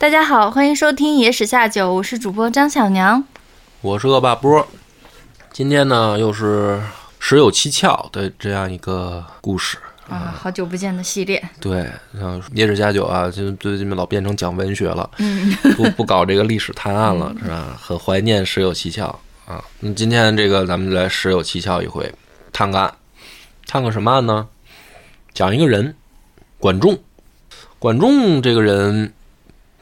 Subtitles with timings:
[0.00, 3.24] 大家好，欢迎收听《野史下酒》，我是主播张小娘。
[3.80, 4.64] 我是恶霸波。
[5.52, 6.80] 今天呢，又是
[7.18, 9.76] 十有七窍的这样一个故事。
[10.08, 17.76] 啊，好久不见的系列，对，像野史下酒啊，就最近老变成讲文学了，嗯，不不搞这个历史探案了，是吧？
[17.82, 19.06] 很怀念十有七窍
[19.46, 19.64] 啊。
[19.80, 22.14] 那今天这个咱们就来十有七窍一回，
[22.52, 22.94] 探个案，
[23.66, 24.46] 探个什么案呢？
[25.34, 25.96] 讲一个人，
[26.60, 26.96] 管仲。
[27.80, 29.12] 管仲这个人，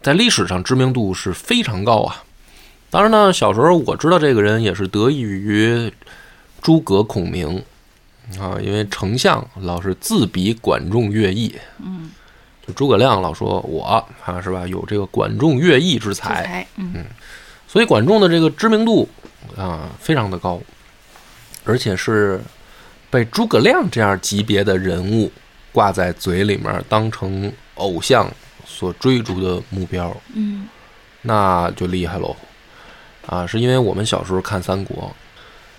[0.07, 2.23] 在历史上知名度是非常高啊。
[2.91, 5.93] 当然呢，小时候我知道这个人也是得益于
[6.63, 7.61] 诸葛孔明。
[8.39, 12.09] 啊，因为丞相老是自比管仲乐毅，嗯，
[12.65, 17.05] 就诸葛亮老说我啊是吧，有这个管仲乐毅之才，才，嗯，
[17.67, 19.09] 所以管仲的这个知名度
[19.57, 20.61] 啊非常的高，
[21.65, 22.41] 而且是
[23.11, 25.33] 被诸葛亮这样级别的人物
[25.73, 28.33] 挂在嘴里面，当成偶像
[28.77, 30.69] 所追逐的目标，嗯，
[31.23, 32.37] 那就厉害喽，
[33.27, 35.11] 啊，是因为我们小时候看三国，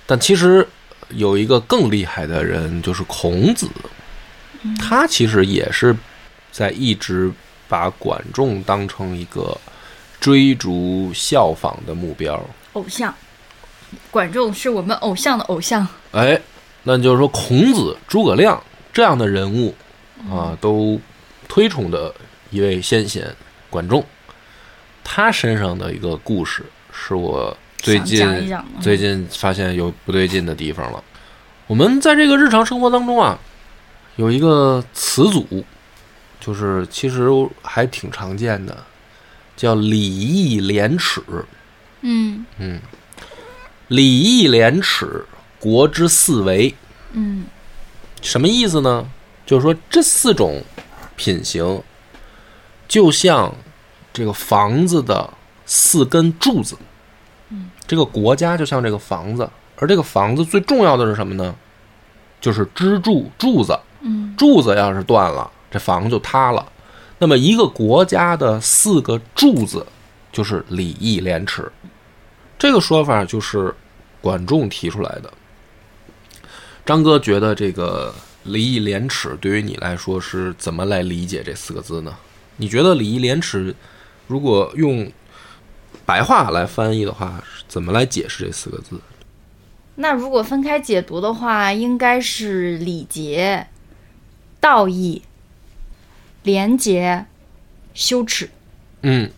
[0.07, 0.67] 但其实。
[1.11, 3.65] 有一个更厉害的人，就是孔子，
[4.77, 5.95] 他其实也是
[6.51, 7.31] 在一直
[7.69, 9.57] 把管仲当成一个
[10.19, 12.37] 追逐效仿的目标，
[12.73, 13.15] 偶像。
[14.11, 15.87] 管仲是我们偶像的偶像。
[16.11, 16.37] 哎，
[16.83, 18.61] 那就是说，孔子、诸葛亮
[18.91, 19.73] 这样的人物
[20.29, 20.99] 啊，都
[21.47, 22.13] 推崇的
[22.49, 23.35] 一位先贤
[23.69, 24.05] 管仲，
[25.03, 27.55] 他身上的一个故事是我。
[27.79, 28.27] 最近
[28.81, 31.01] 最近发现有不对劲的地方了。
[31.67, 33.39] 我们在这个日常生活当中啊，
[34.15, 35.63] 有一个词组，
[36.39, 37.29] 就是其实
[37.61, 38.83] 还挺常见的，
[39.55, 41.21] 叫礼义廉耻。
[42.01, 42.81] 嗯嗯，
[43.89, 45.23] 礼义廉耻，
[45.59, 46.73] 国之四维。
[47.11, 47.45] 嗯，
[48.23, 49.07] 什么意思呢？
[49.45, 50.63] 就是说这四种
[51.15, 51.81] 品行，
[52.87, 53.53] 就像
[54.13, 55.29] 这个房子的
[55.65, 56.77] 四根柱子。
[57.87, 61.55] 这个国家就像这个房子，而这个房子最重要的是什么呢？
[62.41, 63.79] 就是支柱柱子。
[64.01, 66.65] 嗯，柱子要是断了，这房子就塌了。
[67.17, 69.85] 那么一个国家的四个柱子
[70.33, 71.71] 就是礼义廉耻。
[72.59, 73.73] 这个说法就是
[74.19, 75.33] 管仲提出来的。
[76.85, 82.13] 张哥觉得这个礼义廉耻对于你来说是怎么来理解这四个字呢？
[82.57, 83.73] 你觉得礼义廉耻
[84.27, 85.11] 如果用？
[86.05, 88.97] 白话来翻译的话，怎么来解释这四个字？
[89.95, 93.67] 那如果分开解读的话，应该是礼节、
[94.61, 95.21] 道义、
[96.43, 97.25] 廉洁、
[97.93, 98.49] 羞耻。
[99.01, 99.29] 嗯，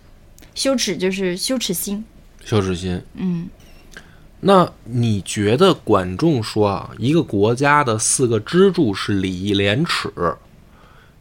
[0.53, 2.05] 羞耻就是羞耻心。
[2.45, 3.01] 羞耻心。
[3.15, 3.49] 嗯，
[4.41, 10.11] 那你觉得管仲说啊，一个国家的四个支柱是礼义廉耻，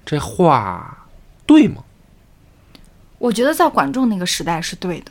[0.04, 1.06] 这话
[1.46, 1.82] 对吗？
[3.18, 5.10] 我觉得在管仲那个时代是对的。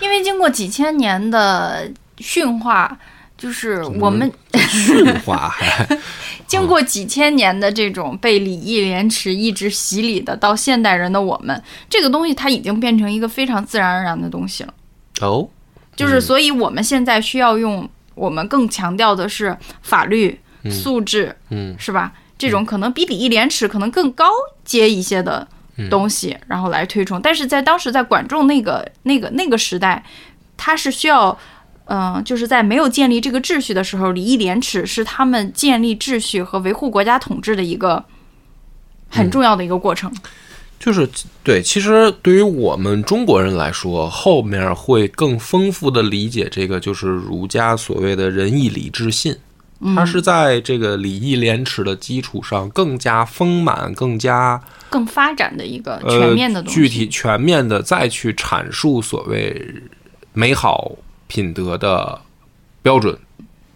[0.00, 2.98] 因为经过几千年的驯化，
[3.38, 4.30] 就是我们
[4.68, 5.54] 驯化，
[6.46, 14.74] 经过几千年的这种被礼义廉耻一直洗礼的，到现代人的我们，这个东西它已经变成一个非常自然而然的东西了。
[15.20, 15.48] 哦，
[15.96, 20.38] 就是所以我们现在需要用我们更强调的是法律
[20.70, 22.12] 素质，嗯，是吧？
[22.36, 24.26] 这种可能比礼义廉耻可能更高
[24.64, 25.46] 阶一些的。
[25.90, 30.04] 东西，然后来推崇，但是在当时在管仲那个那个那个时代，
[30.56, 31.36] 他是需要，
[31.86, 38.04] 嗯，就是在没有建立这个秩序的时候，礼义廉耻是他们建立秩序和维护国家统治的一个
[39.08, 40.12] 很重要的一个过程。
[40.78, 41.08] 就是
[41.44, 49.36] 对，其实对于我们中国人来说，后面会更丰富的理解这个，就是儒家所谓的仁义礼智信。
[49.96, 59.82] 它是在这个礼义廉耻的基础上更加丰满、更加更发展的一个全面的东西，具体全面的再去阐述所谓
[60.32, 60.92] 美好
[61.26, 62.20] 品德的
[62.80, 63.18] 标准，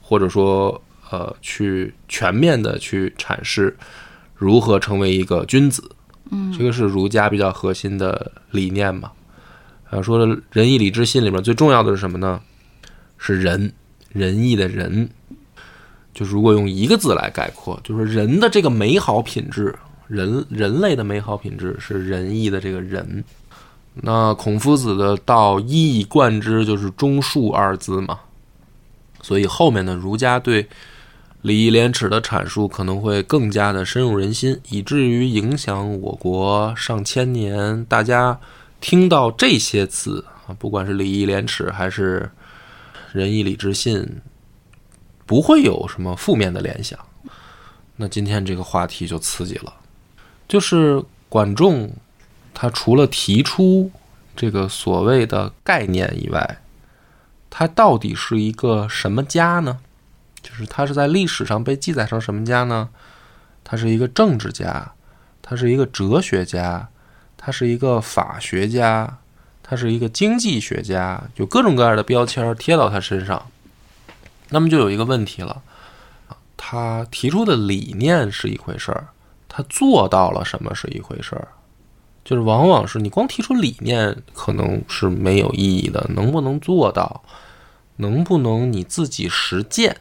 [0.00, 0.80] 或者说
[1.10, 3.76] 呃，去全面的去阐释
[4.34, 5.90] 如何成为一个君子。
[6.30, 9.10] 嗯，这个是儒家比较核心的理念嘛。
[9.90, 12.40] 呃，说仁义礼智信里面最重要的是什么呢？
[13.18, 13.72] 是仁，
[14.10, 15.08] 仁义的仁。
[16.16, 19.74] 就是如果用一个字来概括，就是人的这个美好品质，
[20.08, 23.22] 人人类的美好品质是仁义的这个人。
[23.92, 28.18] 那孔夫子的道一以贯之，就是忠恕二字嘛。
[29.20, 30.66] 所以后面的儒家对
[31.42, 37.84] 礼义廉耻的阐述可能会更加的深入人心，以至于影响我国上千年。
[37.84, 38.40] 大家
[38.80, 42.30] 听到这些词啊，不管是礼义廉耻还是
[43.12, 44.08] 仁义礼智信。
[45.26, 46.98] 不会有什么负面的联想，
[47.96, 49.74] 那今天这个话题就刺激了，
[50.46, 51.90] 就是管仲，
[52.54, 53.90] 他除了提出
[54.36, 56.58] 这个所谓的概念以外，
[57.50, 59.78] 他到底是一个什么家呢？
[60.42, 62.88] 就是他是在历史上被记载成什么家呢？
[63.64, 64.92] 他是一个政治家，
[65.42, 66.88] 他是一个哲学家，
[67.36, 69.18] 他是一个法学家，
[69.60, 73.44] 他是一个经济学家，就各种各样的标签贴到他身上。
[74.48, 75.62] 那么就有一个问题了，
[76.56, 79.08] 他提出的理念是一回事儿，
[79.48, 81.48] 他做到了什么是一回事儿。
[82.24, 87.22] 就是往往是你光提出理念可能是没有意义的，能不能做到，
[87.96, 89.96] 能不能你自己实践，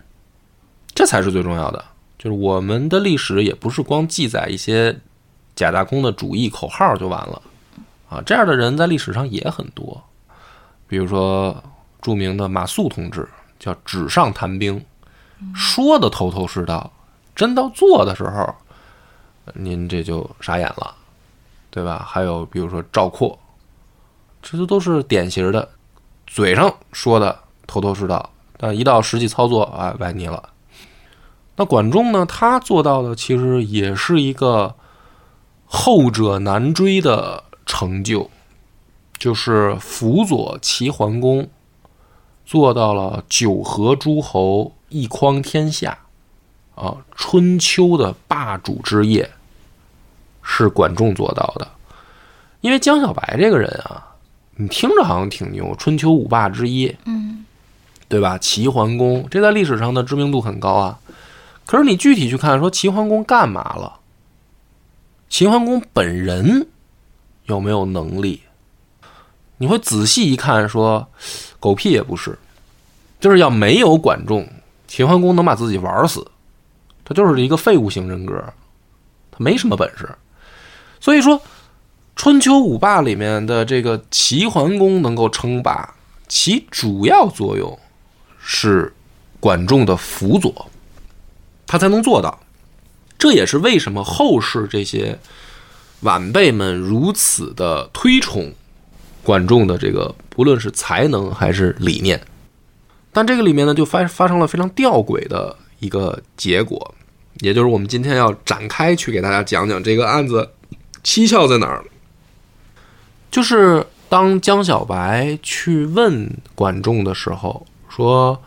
[0.95, 1.85] 这才是最重要的。
[2.17, 4.99] 就是我们的历史也不是光记载一些
[5.55, 7.39] 假大空的主义口号就完了
[8.09, 10.03] 啊，这样的人在历史上也很多，
[10.87, 11.63] 比如说
[12.01, 13.27] 著名的马谡同志，
[13.59, 14.83] 叫纸上谈兵，
[15.53, 16.91] 说的头头是道，
[17.35, 18.55] 真到做的时候，
[19.53, 20.95] 您这就傻眼了。
[21.71, 22.05] 对吧？
[22.07, 23.37] 还有比如说赵括，
[24.41, 25.67] 这都都是典型的，
[26.25, 27.37] 嘴上说的
[27.67, 30.51] 头头是道，但一到实际操作啊，歪腻了。
[31.57, 32.25] 那管仲呢？
[32.25, 34.73] 他做到的其实也是一个
[35.65, 38.29] 后者难追的成就，
[39.17, 41.49] 就是辅佐齐桓公，
[42.45, 45.97] 做到了九合诸侯，一匡天下，
[46.75, 49.29] 啊，春秋的霸主之业。
[50.47, 51.67] 是管仲做到的，
[52.61, 54.13] 因为江小白这个人啊，
[54.57, 57.43] 你听着好像挺牛，春秋五霸之一，嗯，
[58.07, 58.37] 对吧？
[58.37, 60.99] 齐桓公这在历史上的知名度很高啊。
[61.65, 64.01] 可是你具体去看，说齐桓公干嘛了？
[65.29, 66.67] 齐桓公本人
[67.45, 68.43] 有没有能力？
[69.57, 71.07] 你会仔细一看，说
[71.65, 72.37] 狗屁也不是，
[73.19, 74.47] 就是要没有管仲，
[74.87, 76.23] 齐桓公能把自己玩死，
[77.03, 78.53] 他就是一个废物型人格，
[79.31, 80.07] 他没什么本事。
[80.99, 81.41] 所以说，
[82.15, 85.95] 春秋五霸里面的这个齐桓公能够称霸，
[86.27, 87.79] 其主要作用
[88.39, 88.93] 是
[89.39, 90.69] 管仲的辅佐，
[91.65, 92.39] 他才能做到。
[93.17, 95.17] 这也是为什么后世这些
[96.01, 98.53] 晚辈们如此的推崇
[99.25, 102.21] 管仲的这个，不论是才能还是理念。
[103.11, 106.93] 但这个里面呢，就发发生了非常吊诡的一个结果，
[107.39, 110.49] 也就是我们今天要展开去给大家讲讲这个案子。
[111.03, 111.83] 蹊跷在哪儿？
[113.31, 118.39] 就是当江小白去问管仲的时候，说：“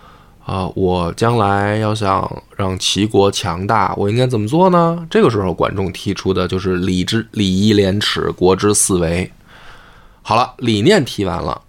[0.45, 9.31] 啊，我将来要想让齐国强大，我应该怎么做呢？”这个时候，管仲提出的就是“礼之礼义廉耻，国之四维”。
[10.23, 11.63] 好了，理念提完了，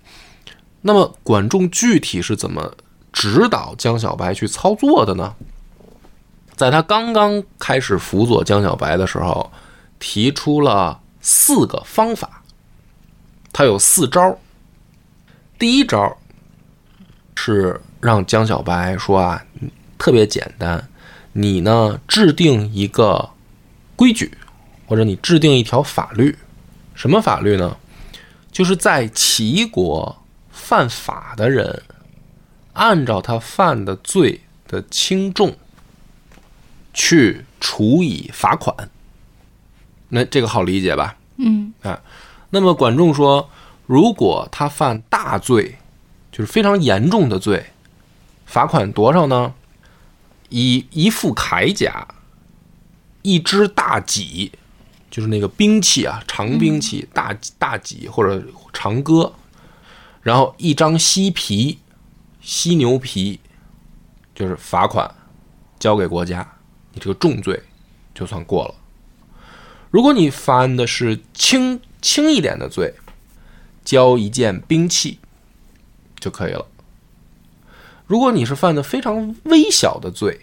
[0.82, 2.74] 那么管仲具体是怎么
[3.12, 5.36] 指导江小白去操作的呢？
[6.56, 9.52] 在他刚刚开始辅佐江小白的时候。
[10.02, 12.42] 提出了四个方法，
[13.52, 14.40] 他有四招。
[15.58, 16.18] 第一招
[17.36, 19.44] 是让江小白说啊，
[19.98, 20.88] 特别简单，
[21.34, 23.30] 你呢制定一个
[23.98, 24.32] 规矩，
[24.88, 26.34] 或者你制定一条法律。
[26.96, 27.76] 什么法律呢？
[28.52, 31.84] 就是在齐国犯法的人，
[32.74, 35.58] 按照他犯的罪的轻重
[36.94, 38.90] 去处以罚款。
[40.10, 41.16] 那这个好理解吧？
[41.38, 42.02] 嗯，啊，
[42.50, 43.50] 那么管仲说，
[43.86, 45.78] 如果他犯大罪，
[46.32, 47.68] 就是非常严重的罪，
[48.46, 49.54] 罚款多少呢？
[50.50, 52.08] 以一副铠甲，
[53.22, 54.52] 一只大戟，
[55.20, 59.34] 就是那个兵器啊，长兵器，大大戟或者长戈，
[60.22, 61.78] 然后一张犀皮，
[62.40, 63.42] 犀牛皮，
[64.34, 65.14] 就是罚款，
[65.78, 66.50] 交给国家，
[66.94, 67.62] 你这个重罪
[68.16, 68.76] 就算过了。
[69.92, 72.94] 如果你犯的是轻轻一点的罪，
[73.84, 75.20] 交一件兵器
[76.18, 76.66] 就可以了。
[78.08, 80.40] 如果你是犯的非常微小的罪，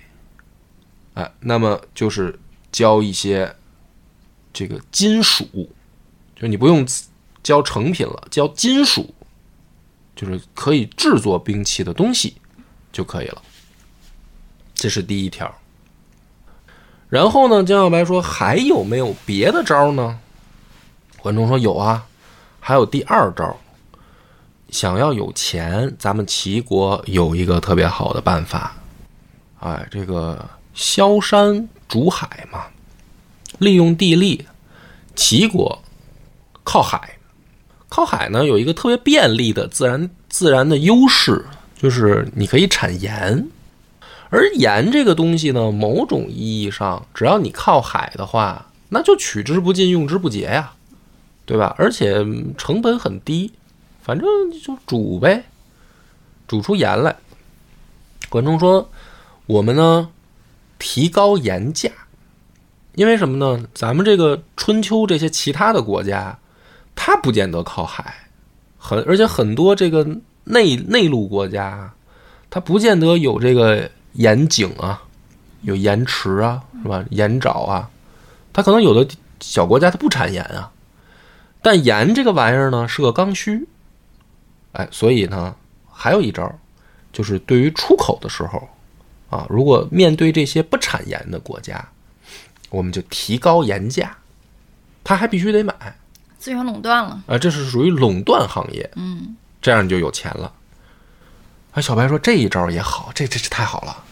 [1.14, 2.38] 哎，那么就是
[2.70, 3.56] 交一些
[4.56, 5.44] 这个金属，
[6.34, 6.86] 就你不用
[7.42, 9.14] 交成品了，交金属，
[10.14, 12.34] 就是可以制作兵器的东西
[12.90, 13.42] 就可以了。
[14.74, 15.54] 这是第一条。
[17.10, 17.62] 然后呢？
[17.62, 20.18] 江小白说：“还有没有别的招呢？”
[21.20, 22.06] 管仲说：“有啊，
[22.58, 23.54] 还有第二招。
[24.70, 28.74] 想要有钱，咱们齐国有一个特别好的办法。
[29.60, 32.64] 哎，这个萧山竹海嘛，
[33.58, 34.46] 利用地利。
[35.14, 35.82] 齐国
[36.62, 37.18] 靠海，
[37.88, 41.44] 靠海呢有一个特别便利的自然自然的优势，
[41.78, 43.48] 就是你可以产盐。”
[44.28, 50.72] 而盐这个东西呢，某种意义上，只要你靠海的话，那就取之不尽，用之不竭呀，
[51.44, 51.74] 对吧？
[51.78, 52.26] 而且
[52.58, 53.52] 成本很低，
[54.02, 54.26] 反正
[54.62, 55.44] 就煮呗，
[56.48, 57.16] 煮出盐来。
[58.28, 58.90] 管仲说
[59.46, 60.10] ：“我们呢，
[60.76, 61.88] 提高盐价，
[62.96, 63.64] 因为什么呢？
[63.72, 66.36] 咱们这个春秋这些其他的国家，
[66.96, 68.12] 它不见得靠海，
[68.76, 70.04] 很而且很多这个
[70.44, 71.92] 内内陆国家，
[72.50, 75.02] 它不见得有这个盐井啊，
[75.62, 77.04] 有盐池啊，是吧？
[77.10, 77.88] 盐沼啊，
[78.52, 79.06] 它可能有的
[79.40, 80.72] 小国家它不产盐啊。
[81.62, 83.68] 但盐这个玩意儿呢，是个刚需，
[84.72, 85.54] 哎，所以呢，
[85.90, 86.50] 还有一招。”
[87.12, 88.68] 就是对于出口的时候，
[89.30, 91.82] 啊，如果面对这些不产盐的国家，
[92.70, 94.16] 我们就提高盐价，
[95.02, 95.74] 他还必须得买，
[96.38, 100.52] 资源垄断了啊，这是属于垄断行业，嗯，这样你就有钱了。
[101.72, 104.04] 啊，小白说这一招也好，这这这太好了。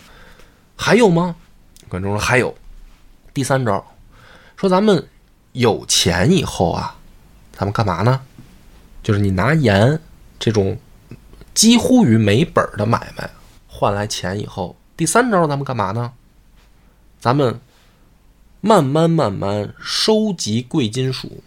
[0.77, 1.37] 还有吗？
[1.89, 2.57] 观众说还有，
[3.33, 3.85] 第三招，
[4.57, 5.09] 说咱们
[5.53, 6.97] 有钱以后啊，
[7.53, 8.21] 咱们干嘛呢？
[9.03, 10.01] 就是你拿盐
[10.39, 10.79] 这种。
[11.55, 13.31] 几乎于没本的买卖，
[13.69, 16.11] 换来钱以后，第三招咱们干嘛呢？
[17.21, 17.61] 咱们
[18.65, 21.43] 慢慢慢慢收集贵金属，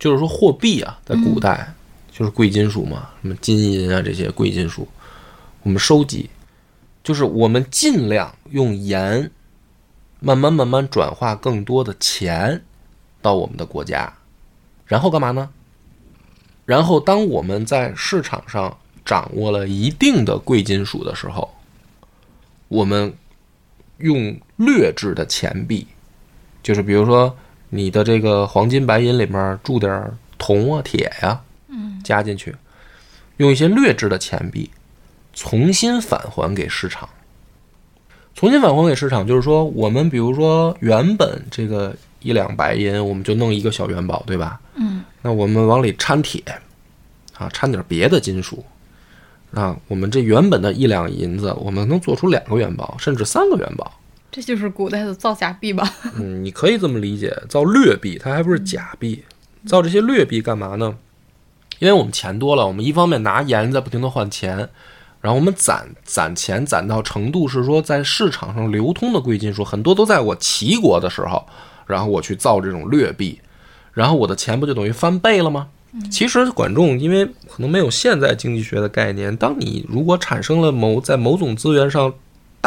[0.00, 1.72] 就是说货币啊，在古代
[2.10, 4.88] 就是贵金属嘛，什么金银啊这些贵金属，
[5.62, 6.28] 我们收集，
[7.04, 9.30] 就是我们尽量用盐，
[10.18, 12.64] 慢慢慢慢转化更多的钱
[13.22, 14.12] 到我们的国家，
[14.86, 15.50] 然后干嘛呢？
[16.66, 18.76] 然后当我们在市场上。
[19.04, 21.54] 掌握了一定的贵金属的时候，
[22.68, 23.14] 我们
[23.96, 25.86] 用劣质的钱币，
[26.68, 27.34] 就是比如说
[27.70, 30.04] 你的这个黄金白银里面注点
[30.36, 32.54] 铜啊、铁呀，嗯，加进去，
[33.38, 34.68] 用一些劣质的钱币
[35.32, 37.08] 重新返还给市场。
[38.34, 44.60] 重新返还给市场，就是说我们比如说原本这个一两白银，我们就弄一个小元宝，对吧？
[44.74, 46.44] 嗯，那我们往里掺铁
[47.38, 48.62] 啊，掺点别的金属。
[49.54, 53.90] 啊，我们这原本的一两银子，我们能做出两个元宝，甚至三个元宝。
[54.30, 55.90] 这就是古代的造假币吧？
[56.16, 59.24] 嗯，你可以这么理解，造劣币，它还不是假币。
[59.66, 60.96] 造这些劣币干嘛呢？
[61.78, 64.68] 因为我们钱多了，我们一方面拿盐在不停的换钱，
[65.20, 71.46] 然后我们攒攒钱攒到程度是说，在市场上流通的贵金属很多都在我齐国的时候，
[71.86, 73.40] 然后我去造这种劣币，
[73.92, 75.68] 然后我的钱不就等于翻倍了吗？
[76.10, 82.12] 其实管仲因为可能没有现在经济学的概念，当你如果产生了某在某种资源上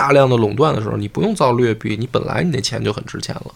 [0.02, 3.52] 大量的垄断的时候，你不用造劣币，你本来你那钱就很值钱了，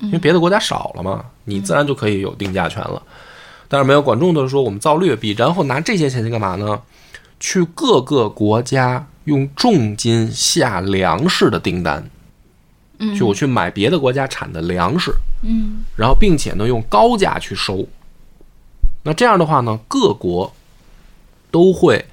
[0.00, 3.00] 因为别的国家少了嘛，你自然就可以有定价权了。
[3.68, 6.82] 但是没有管仲的说，我们造劣币，然后拿这些钱去干嘛呢？
[7.38, 12.10] 去各个国家用重金下粮食的订单，
[13.16, 17.86] 就我去买别的国家产的粮食，嗯，然后并且呢用高价去收。
[19.04, 20.52] 那这样的话呢，各国
[21.52, 22.04] 都会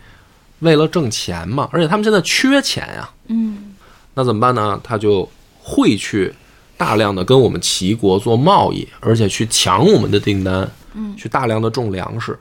[0.64, 3.10] 为了挣钱嘛，而且他们现在缺钱呀。
[3.28, 3.76] 嗯，
[4.16, 4.80] 那怎么办呢？
[4.84, 5.30] 他就
[5.62, 6.34] 会去
[6.76, 12.40] 大量的跟我们齐国做贸易，而且去抢我们的订单，嗯，去大量的种粮食，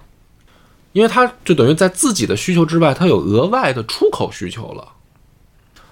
[0.92, 4.88] 因为他就等于在自己的需求之外，他有额外的出口需求了。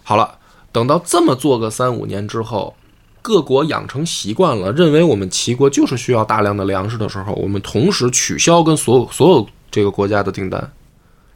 [0.03, 0.39] 好了，
[0.73, 2.75] 等到这么做个三五年之后。
[3.23, 10.73] 各国养成习惯了，认为我们齐国就是需要大量的粮食的时候，我们同时取消跟所有所有这个国家的订单，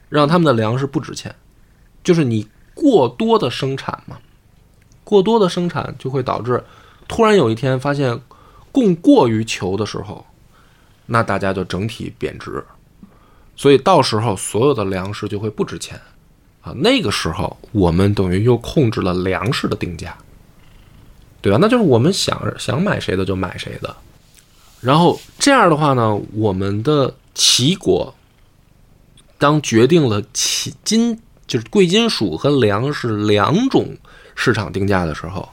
[0.09, 1.35] 让他们的粮食不值钱。
[2.03, 4.19] 就是你过多的生产嘛，
[5.05, 6.63] 过多的生产就会导致
[7.09, 8.21] 突然有一天发现
[8.73, 10.25] 供过于求的时候，
[11.07, 12.65] 那大家就整体贬值，
[13.57, 16.01] 所以到时候所有的粮食就会不值钱
[16.61, 16.73] 啊。
[16.77, 20.17] 那个时候我们等于又控制了粮食的定价。
[21.41, 21.59] 对吧？
[21.61, 23.95] 那就是我们想想买谁的就买谁的，
[24.81, 28.15] 然后这样的话呢，我们的齐国
[29.45, 33.95] 当决定了其金就是贵金属和粮食两种
[34.35, 35.47] 市场定价的时候，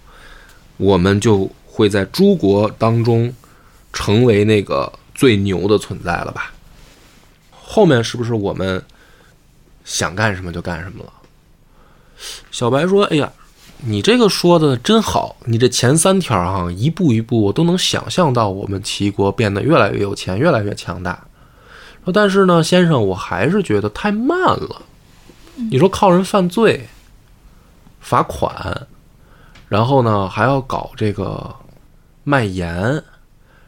[0.77, 3.33] 我们就会在诸国当中
[3.91, 6.53] 成为那个最牛的存在了吧？
[7.51, 8.81] 后面是不是我们
[9.83, 11.11] 想干什么就干什么了？
[12.49, 13.29] 小白说：“哎呀。”
[13.83, 21.25] 你这个说的真好，你这前三条哈，一步一步我都能想象到我们齐国变得越来越有钱，越来越强大。
[22.03, 24.81] 说但是呢，先生，我还是觉得太慢了。
[25.69, 26.87] 你说靠人犯罪，
[27.99, 28.87] 罚款，
[29.67, 31.53] 然后呢还要搞这个
[32.23, 33.03] 卖盐，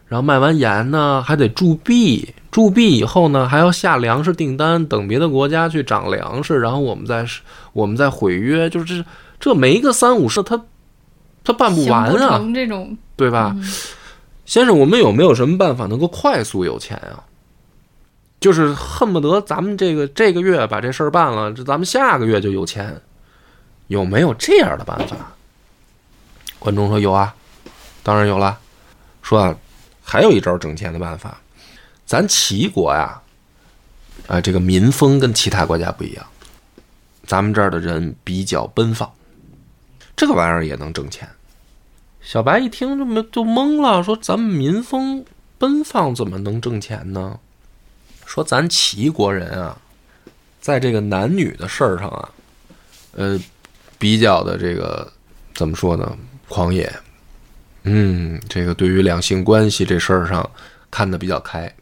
[0.07, 7.25] 然后卖完盐呢还得铸币，铸币以后呢还要下粮食订单，等别的国家去涨粮食，然后我们再
[7.73, 9.05] 我们再毁约，就是这。
[9.39, 10.57] 这没个三五十，他
[11.43, 12.41] 他办不完啊！
[12.55, 13.53] 这种对吧，
[14.45, 17.19] 先生，我们有没有什么办法能够快速有钱啊？
[18.43, 23.01] 就是恨不得咱们这个这个月把这事儿办了，这咱们下个月就有钱，
[23.87, 25.15] 有没有这样的办法？
[26.59, 27.33] 观众说有啊，
[28.03, 28.59] 当然有了。
[29.21, 29.55] 说啊，
[30.03, 31.39] 还有一招挣钱的办法，
[32.05, 33.21] 咱齐国呀，
[34.27, 36.25] 啊，这个民风跟其他国家不一样，
[37.25, 39.09] 咱们这儿的人比较奔放，
[40.17, 41.25] 这个玩意儿也能挣钱。
[42.19, 45.23] 小白一听就没就懵了，说咱们民风
[45.57, 47.39] 奔放怎么能挣钱呢？
[48.25, 49.77] 说咱齐国人啊，
[50.59, 52.29] 在这个男女的事儿上啊，
[53.13, 53.39] 呃，
[53.97, 55.11] 比较的这个
[55.53, 56.17] 怎么说呢？
[56.47, 56.91] 狂野，
[57.83, 60.49] 嗯，这个对于两性关系这事儿上
[60.91, 61.73] 看得比较开，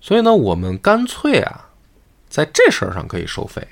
[0.00, 1.68] 所以呢，我们干脆啊，
[2.28, 3.66] 在这事儿上可以收费。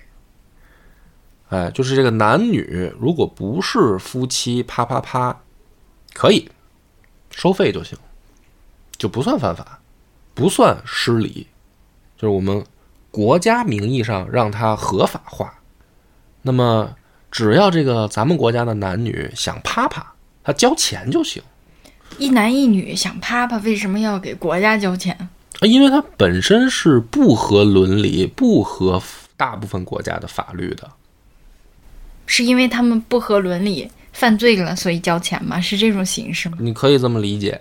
[1.49, 5.39] 哎，就是这个男女如果不是夫妻，啪啪啪，
[6.15, 6.51] 可以
[7.31, 7.99] 收费就行，
[8.97, 9.81] 就不算犯法，
[10.35, 11.47] 不算失礼。
[12.23, 12.65] 就是我们
[13.11, 15.53] 国家名义上让它合法化，
[16.43, 16.95] 那么
[17.33, 20.15] 只要这个咱们国家的男女想啪啪，
[20.45, 21.43] 他交钱就行。
[22.19, 25.29] 一男一女想啪啪，为什么要给国家交钱？
[25.63, 29.03] 因为它本身是不合伦理、不合
[29.37, 30.89] 大部分国家的法律的。
[32.27, 35.61] 是因为他们不合伦理、犯罪了，所以交钱吗？
[35.61, 36.59] 是这种形式吗？
[36.61, 37.61] 你可以这么理解。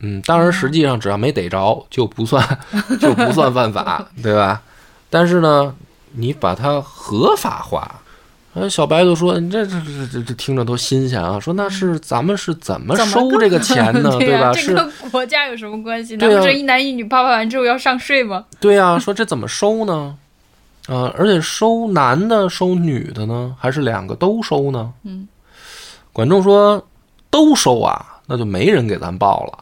[0.00, 2.42] 嗯，当然，实际上只要没逮着，就不算
[3.00, 4.62] 就不算犯法，对吧？
[5.08, 5.74] 但是呢，
[6.12, 8.00] 你把它合法化，
[8.52, 14.16] 呃，小白就说：“你这这这这这听着都新鲜啊！”说那是咱们是怎么收这个钱呢？
[14.20, 14.52] 对吧？
[14.52, 16.16] 这个国家有什么关系？
[16.16, 18.44] 难不这一男一女啪啪完之后要上税吗？
[18.60, 20.16] 对呀，说这怎么收呢？
[20.88, 24.92] 啊，而且收男的收女的呢，还是两个都收呢？
[25.04, 25.26] 嗯，
[26.12, 26.86] 管仲说
[27.30, 29.58] 都收啊，那就没人给咱报了。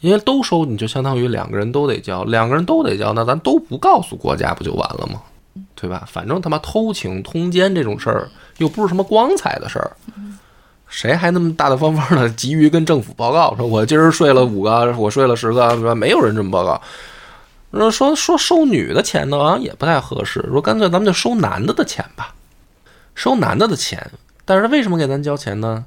[0.00, 5.20] 因为都收，你就相当于两个人都得交，两个人都得交，那咱都不告诉国家，不就完了吗？
[5.74, 6.06] 对吧？
[6.10, 9.90] 反正他妈偷情通奸这种事儿又不是什么光彩的事儿，
[10.86, 15.94] 谁还那么大大方方的急于跟政府报告，说我今儿睡了五个，我睡了十个，是吧？
[15.94, 16.80] 没有人这么报告。
[17.90, 20.40] 说说收女的钱呢，好像也不太合适。
[20.50, 22.34] 说干脆咱们就收男的的钱吧，
[23.14, 24.10] 收男的的钱。
[24.44, 25.84] 但是他为什么给咱交钱呢？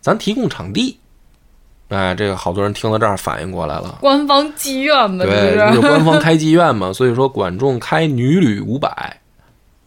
[0.00, 0.98] 咱提供场地。
[1.92, 8.88] 哎，这个好多人听到这儿反应过来了，官方妓院嘛，对，就官方开妓院嘛， 所以说管仲开女旅五百，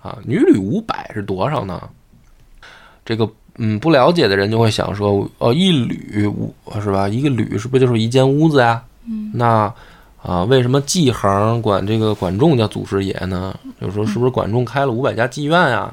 [0.03, 1.81] 啊，女旅五百是多少呢？
[3.03, 7.09] 这个嗯，不了解的人就会想说，哦，一旅五是吧？
[7.09, 8.83] 一个旅是不是就是一间屋子呀？
[9.07, 9.73] 嗯，那
[10.21, 13.57] 啊，为什么季行管这个管仲叫祖师爷呢？
[13.81, 15.91] 就说是不是管仲开了五百家妓院呀？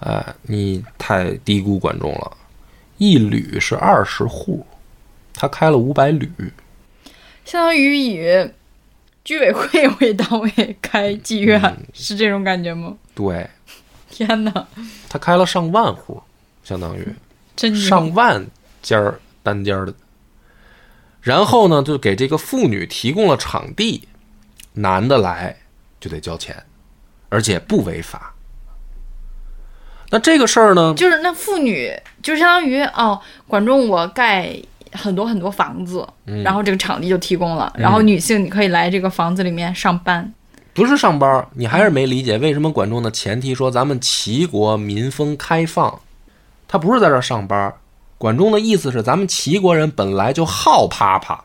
[0.00, 2.32] 哎，你太低估管仲了，
[2.96, 4.64] 一旅是二十户。
[5.34, 6.30] 他开了五百旅，
[7.44, 8.50] 相当于以
[9.24, 12.96] 居委会为单位开妓院，是这种感觉吗？
[13.14, 13.48] 对，
[14.10, 14.66] 天哪！
[15.08, 16.22] 他开了上万户，
[16.62, 17.06] 相当于
[17.74, 18.46] 上万
[18.80, 19.94] 间儿单间的。
[21.20, 24.06] 然后呢，就给这个妇女提供了场地，
[24.74, 25.56] 男的来
[25.98, 26.64] 就得交钱，
[27.30, 28.34] 而且不违法。
[30.10, 31.90] 那这个事儿呢，就是那妇女
[32.22, 34.62] 就相当于哦，管仲我盖。
[34.94, 36.06] 很多很多房子，
[36.42, 40.32] 然后这个场地就提供了，然后女性你可以来这个房子里面上班，
[40.72, 46.00] 不是上班，你还是没理解为什么管仲的前提说咱们齐国民风开放，
[46.68, 47.74] 他不是在这上班，
[48.18, 51.44] 管仲的意思是咱们齐国人本来就好啪啪，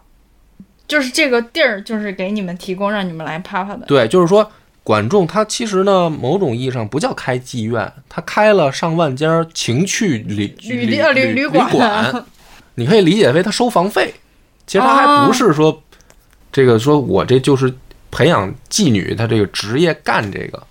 [0.87, 4.51] 就是这个地儿就是给你们提供让你们来啪啪的，对，就是说
[4.83, 12.25] 管仲他其实呢某种意义上不叫开妓院，他开了上万家情趣旅旅旅旅馆。
[12.79, 14.13] 你可以理解为他收房费，
[14.65, 15.83] 其实他还不是说
[16.51, 17.71] 这个说我这就是
[18.09, 20.63] 培养妓女，他这个职业干这个。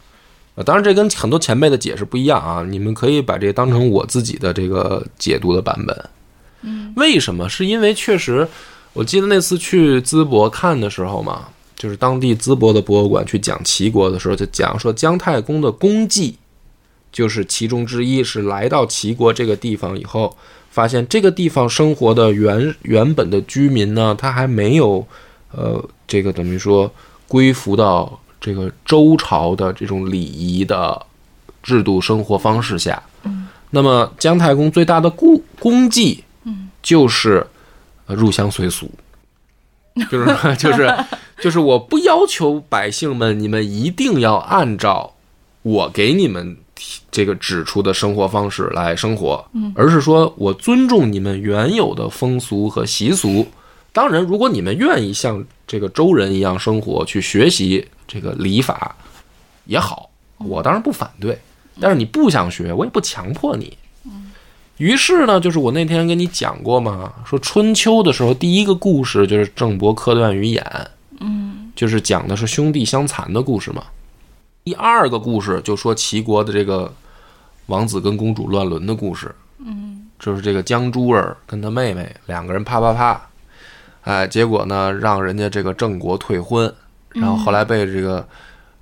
[0.54, 6.10] 呃，当然这跟很多前辈的解释不一样啊，你们可以把这当成我自己的这个解读的版本。
[6.62, 7.48] 嗯，为什么？
[7.48, 8.48] 是因为确实，
[8.92, 16.36] 我记得那次去淄博看的时候嘛，就是当地淄博的博物馆去讲齐国的时候，就讲说姜太公的功绩
[17.12, 20.36] 就是其中之一，是来到齐国这个地方以后。
[20.70, 25.06] 发现这个地方生活的原原本的居民呢，他还没有，
[25.52, 26.90] 呃，这个等于说
[27.26, 31.00] 归服到这个周朝的这种礼仪的
[31.62, 33.02] 制度生活方式下。
[33.24, 33.48] 嗯。
[33.70, 37.46] 那么姜太公最大的功功绩，嗯，就是
[38.06, 38.90] 入乡随俗，
[40.10, 40.26] 就是
[40.56, 40.94] 就是
[41.40, 45.14] 就是我不要求百姓们你们一定要按照
[45.62, 46.56] 我给你们。
[47.10, 53.46] 这个指出的生活方式来生活，而是说我尊重你们原有的风俗和习俗，
[53.92, 58.94] 当然，如果你们愿意像这个周人一样生活，去学习这个礼法
[59.64, 61.38] 也好，我当然不反对。
[61.80, 63.76] 但是你不想学，我也不强迫你。
[64.78, 70.62] 于是呢，就是我那天跟你讲过嘛，说春秋的时候，第一个故事就是郑伯克段于闫，
[71.20, 73.82] 嗯就是讲的是兄弟相残的故事嘛。
[74.68, 76.92] 第二个故事就说齐国的这个
[77.68, 83.18] 王子跟公主乱伦的故事，嗯就是这个江珠儿跟他妹妹两个人啪啪啪，
[84.02, 86.70] 哎，结果呢让人家这个郑国退婚，
[87.14, 88.28] 然后后来被这个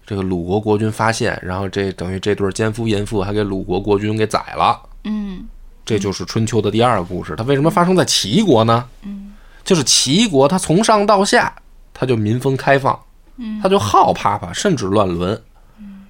[0.05, 4.83] 这个鲁国国君发现，然后这等于这对奸夫淫妇还给鲁国国君给宰了。
[5.05, 5.47] 嗯
[5.85, 7.37] 这就是春秋的第二个故事。
[7.37, 8.85] 它为什么发生在齐国呢？
[9.03, 11.55] 嗯，就是齐国，它从上到下，
[11.95, 12.99] 它就民风开放，
[13.37, 15.41] 嗯它就好啪啪，甚至乱伦。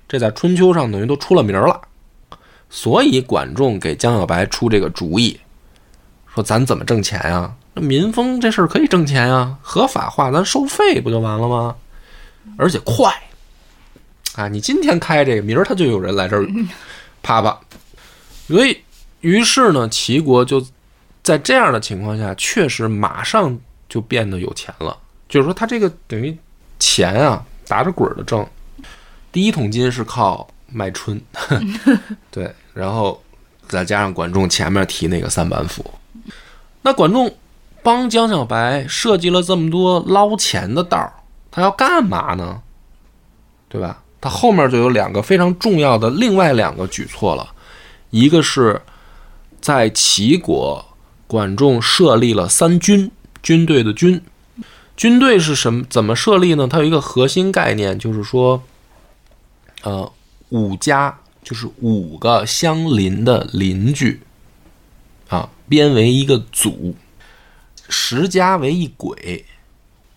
[0.08, 1.80] 这在春秋上等于都出了名了。
[2.68, 5.38] 所以管仲给江小白出这个主意，
[6.34, 7.54] 说咱怎么挣钱呀？
[7.74, 11.76] 那民风这事儿可以挣钱呀，合法化，咱收费不就完了吗？
[12.56, 13.12] 而且快
[14.34, 14.48] 啊！
[14.48, 16.46] 你今天开这个，明儿他就有人来这儿
[17.22, 17.58] 啪啪。
[18.46, 18.78] 所以，
[19.20, 20.64] 于是呢，齐国就
[21.22, 24.96] 在这样的情况下，确实马上就变得有钱了。
[25.28, 26.36] 就是说，他这个等于
[26.78, 28.46] 钱啊，打着滚儿的挣。
[29.36, 31.20] 第一桶金是靠卖春，
[32.32, 33.22] 对，然后
[33.68, 35.84] 再加上管仲前面提那个三板斧，
[36.80, 37.30] 那管仲
[37.82, 41.12] 帮江小白设计了这么多捞钱的道儿，
[41.50, 42.62] 他要干嘛呢？
[43.68, 44.02] 对吧？
[44.22, 47.52] 他后面就有两个非常重要的另外两个举措了，
[48.08, 48.80] 一个是
[49.60, 50.82] 在齐国，
[51.26, 53.10] 管仲设立了三军，
[53.42, 54.22] 军队的军，
[54.96, 55.84] 军队是什么？
[55.90, 56.66] 怎么设立呢？
[56.66, 58.62] 它有一个核心概念，就是说，
[59.86, 60.12] 呃，
[60.48, 64.20] 五家就是五个相邻的邻居
[65.28, 66.96] 啊，编为一个组，
[67.88, 69.44] 十家为一轨，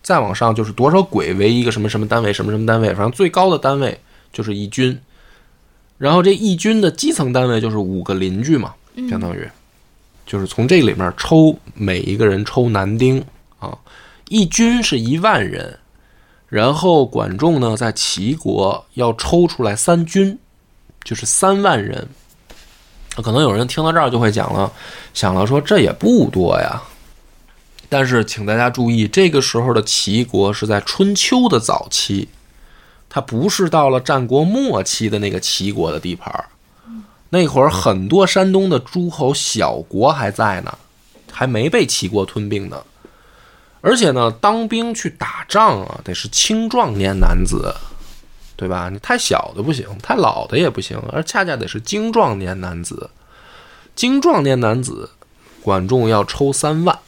[0.02, 4.00] 再往上就是多少轨为一个什么什么单位，什么什么单位，反正最高的单位
[4.32, 5.00] 就是一军。
[5.98, 8.74] 然后这一军的基层单位就是五个邻居嘛，
[9.08, 9.48] 相当于，
[10.26, 13.24] 就是从这里面抽每一个人抽男丁
[13.60, 13.78] 啊，
[14.28, 15.78] 一军是一万人，
[16.50, 20.38] 然后管仲呢在齐国要抽出来三军，
[21.02, 22.08] 就是三万人。
[23.22, 24.70] 可能有人听到这儿就会讲了，
[25.14, 26.82] 想了说这也不多呀。
[27.88, 32.28] 但是请大家注意，这个时候的齐国是在春秋的早期，
[33.08, 36.46] 它不是到了战国末期的那个齐国的地盘儿。
[37.30, 40.78] 那会儿很多山东的诸侯小国还在呢，
[41.30, 42.82] 还没被齐国吞并呢。
[43.80, 47.74] 而且呢，当兵去打仗啊，得是青壮年男子，
[48.56, 48.90] 对吧？
[48.90, 53.10] 你太小的不行，太老的也不行，而恰恰得是精壮年男子。
[53.96, 55.10] 精壮年男子，
[55.62, 56.98] 管仲要抽三万，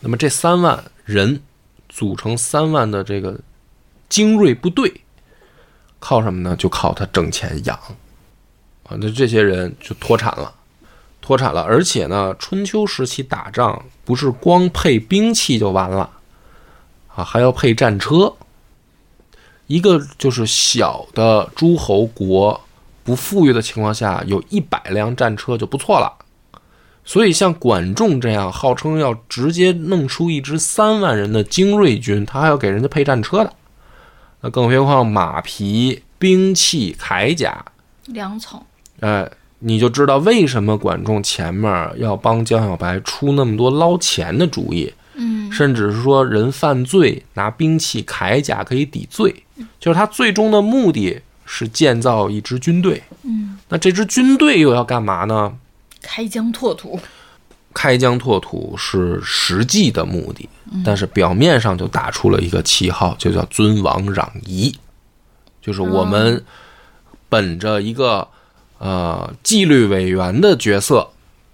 [0.00, 1.42] 那么这三万人
[1.88, 3.38] 组成三万的这个
[4.08, 5.02] 精锐部队，
[5.98, 6.56] 靠什么呢？
[6.56, 7.76] 就靠他挣钱养
[8.84, 8.96] 啊。
[8.98, 10.52] 那这些人就脱产了，
[11.30, 11.62] 脱产了。
[11.62, 16.10] 而且呢，春秋时期打仗不是光配兵器就完了
[17.14, 18.34] 啊，还要配战车。
[19.68, 22.60] 一个就是小的诸侯国
[23.04, 26.12] 不富裕的情况下，有一百辆战车就不错了。
[27.04, 33.52] 所以像管仲这样号称要直接弄出一支三万人的精锐军，他还要给人家配战车的。
[34.40, 37.64] 那更何况马匹、兵器、铠甲，
[38.06, 38.66] 粮草，
[38.98, 44.92] 哎，你就知道为什么管仲前面要帮江小白出那么多捞钱的主意。
[45.22, 49.44] 嗯甚至是说人犯罪拿兵器铠甲可以抵罪，
[49.78, 53.02] 就是他最终的目的是建造一支军队。
[53.24, 55.52] 嗯，那这支军队又要干嘛呢？
[56.00, 56.98] 开疆拓土，
[57.74, 60.48] 开疆拓土是实际的目的，
[60.84, 64.74] 但是表面上就打出了一个旗号，就叫尊王攘夷，
[65.60, 66.42] 就是我们
[67.28, 68.26] 本着一个
[68.80, 71.06] 呃纪律委员的角色，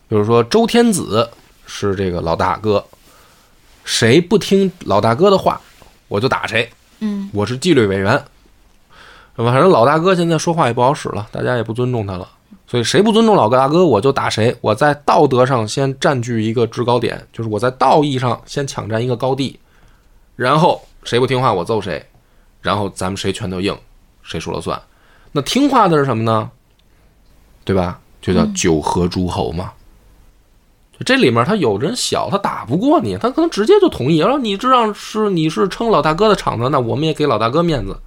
[0.09, 1.29] 比如说周天子
[1.67, 2.85] 是这个老大哥，
[3.85, 5.61] 谁不听老大哥的话，
[6.07, 8.23] 我就打谁，嗯我是纪律委员。
[9.35, 12.27] 反正老大哥现在说话也不好使了，大家也不尊重他了。
[12.69, 14.57] 所以谁不尊重老大哥，我就打谁。
[14.61, 19.59] 我在道德上先占据一个制高点，就是我在道义上先抢占一个高地，
[20.37, 22.05] 然后谁不听话我揍谁，
[22.62, 23.77] 然后咱们谁拳头硬，
[24.23, 24.81] 谁说了算。
[25.33, 26.51] 那听话的是什么呢？
[27.67, 28.01] 对吧？
[28.23, 29.73] 就叫九合诸侯嘛。
[30.93, 37.99] 就这里面他有人小，他打不过你，他可能直接就同意，然后你知道是你是撑老大哥的场子，那我们也给老大哥面子，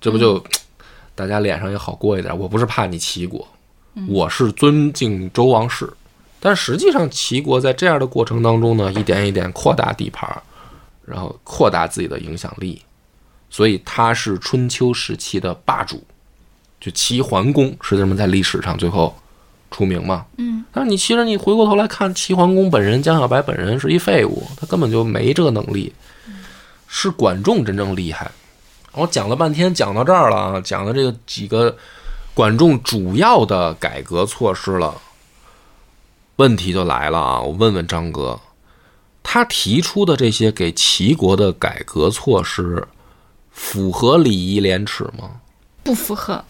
[0.00, 0.42] 这不就、
[1.14, 2.36] 大家脸上也好过一点。
[2.36, 3.46] 我不是怕你齐国，
[4.08, 5.88] 我是尊敬周王室，
[6.40, 10.42] 但实际上，齐国在这样的过程当中呢，一点一点扩大地盘，
[11.04, 12.82] 然后扩大自己的影响力，
[13.50, 16.02] 所以他是春秋时期的霸主。
[16.84, 19.16] 就齐桓公是这么在历史上最后
[19.70, 20.26] 出名嘛？
[20.36, 25.90] 嗯，但是你其实你回过头来看，齐桓公本人江小白本人是一废物，他根本就没这个能力，
[26.86, 28.30] 是管仲真正厉害。
[28.92, 31.74] 我讲了半天，讲到这儿了啊，讲的这个几个
[32.34, 34.94] 管仲主要的改革措施了。
[36.36, 37.40] 问题就来了啊！
[37.40, 38.38] 我问问张哥，
[39.22, 42.86] 他提出的这些给齐国的改革措施，
[43.50, 45.30] 符合礼义廉耻吗？
[45.84, 46.44] 不符合，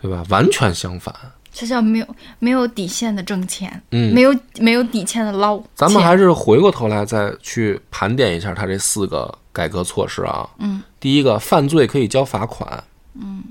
[0.00, 0.24] 对吧？
[0.28, 1.14] 完全相反。
[1.50, 2.06] 这叫没有
[2.38, 5.60] 没有底线的挣钱，嗯没有没有底线的捞。
[5.74, 10.48] 咱们还是回过头来再去盘点一下他这四个改革措施啊。
[10.58, 12.84] 嗯，第一个，犯罪可以交罚款。
[13.14, 13.42] 嗯，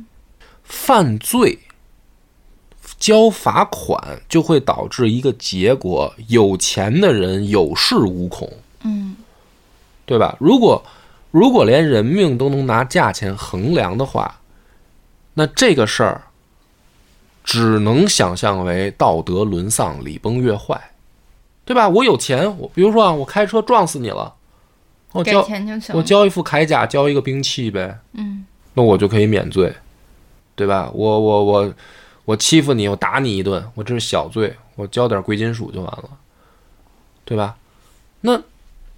[0.64, 1.60] 犯罪
[2.98, 8.50] 交罚款就会导致一个结果：有钱的人有恃无恐，
[8.84, 9.18] 嗯
[10.06, 10.38] 对吧？
[10.40, 10.82] 如果
[11.32, 14.40] 如果连人命都能拿价钱衡量的话，
[15.34, 16.22] 那这个事儿
[17.48, 20.92] 只能想象为道德沦丧、礼崩乐坏，
[21.64, 21.88] 对吧？
[21.88, 24.34] 我有钱，我比如说啊，我开车撞死你了，
[25.14, 25.96] 我交钱就行。
[25.96, 29.74] 我交一副铠甲，交一个兵器呗，嗯那我就可以免罪，
[30.56, 30.92] 对吧？
[30.94, 31.74] 我我我
[32.26, 36.10] 我欺负你，我打你一顿，我这是小罪，我交点贵金属就完了，
[37.24, 37.56] 对吧？
[38.20, 38.42] 那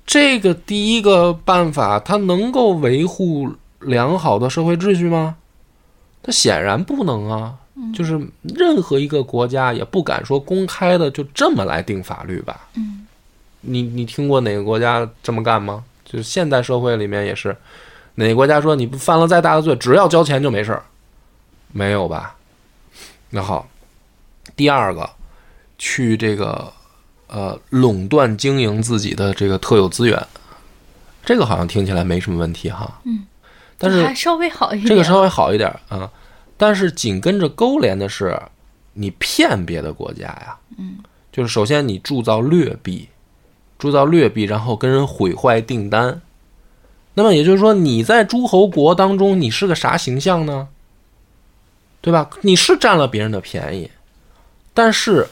[0.07, 5.35] 这个第一个办法，它能够维护良好的社会秩序吗？
[6.23, 7.57] 它显然不能啊。
[7.93, 12.67] 就是任何一个国家也不敢说公开的就这么来定法律吧。
[12.75, 13.05] 嗯，
[13.61, 15.83] 你你听过哪个国家这么干吗？
[16.05, 17.55] 就是现代社会里面也是，
[18.15, 20.83] 哪个国家说你不犯了再大的罪，只要交钱就没事儿？
[21.71, 22.35] 没有吧？
[23.29, 23.67] 那好，
[24.55, 25.07] 第二个，
[25.77, 26.73] 去这个
[27.27, 30.27] 呃垄断经营自己的这个特有资源，
[31.23, 32.99] 这个好像听起来没什么问题哈。
[33.03, 33.27] 嗯，
[33.77, 34.87] 但是还稍微好一点。
[34.87, 36.09] 这个稍微好一点啊，
[36.59, 38.37] 但是紧跟着勾连的是，
[38.91, 40.97] 你骗别的国家呀，嗯，
[41.31, 43.07] 就是首先你铸造劣币，
[43.77, 46.21] 铸造劣币，然后跟人毁坏订单，
[47.13, 50.67] 那么也就是说你在诸侯国当中你是个啥形象呢？
[52.01, 52.29] 对吧？
[52.41, 53.89] 你是占了别人的便宜，
[54.73, 55.29] 但是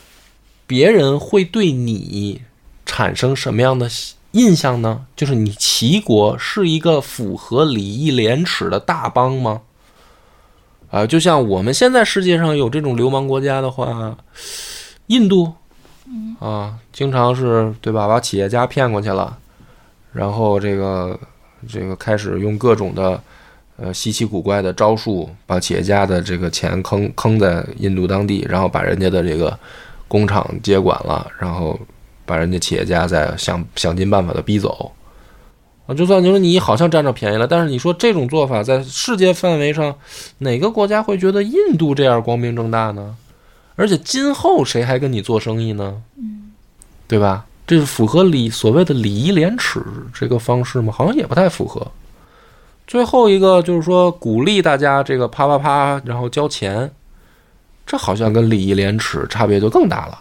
[0.65, 2.41] 别人会对你
[2.85, 3.89] 产生什么样的
[4.31, 5.05] 印象呢？
[5.13, 9.63] 就是你齐国是一个符合礼义廉耻的大邦吗？
[10.89, 14.17] 啊、就像我们现在世界上有这种流氓国家的话，
[15.07, 15.51] 印度，
[16.39, 18.07] 啊，经常是对吧？
[18.07, 19.37] 把企业家骗过去了，
[20.13, 21.19] 然后这个
[21.67, 23.21] 这个开始用各种的
[23.75, 29.57] 呃稀奇古怪的招数，把企业家的这个钱坑坑在印度当地，然后把人家的这个
[30.07, 31.77] 工厂接管了，然后
[32.25, 34.91] 把人家企业家再想想尽办法的逼走。
[35.87, 39.95] 啊，就算你说你好像占着便宜了，但是你说这种做法在世界范围上，
[40.39, 43.15] 哪个国家会觉得印度这样光明正大呢？
[43.75, 46.01] 而且今后谁还跟你做生意呢？
[46.17, 46.51] 嗯，
[47.07, 47.45] 对吧？
[47.65, 50.93] 这是符合礼所谓的礼仪廉耻这个方式吗？
[50.95, 51.85] 好像也不太符合。
[52.87, 56.89] 最后一个就是说鼓励大家这个啪啪啪，然后交钱，
[57.85, 60.19] 这好像跟礼仪廉耻差别就更大了。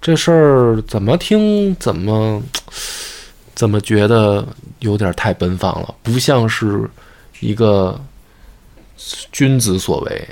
[0.00, 2.42] 这事儿怎么听怎么
[3.54, 4.46] 怎么觉得
[4.80, 6.90] 有点太奔放了，不像是
[7.40, 8.00] 一个
[9.30, 10.28] 君子所为。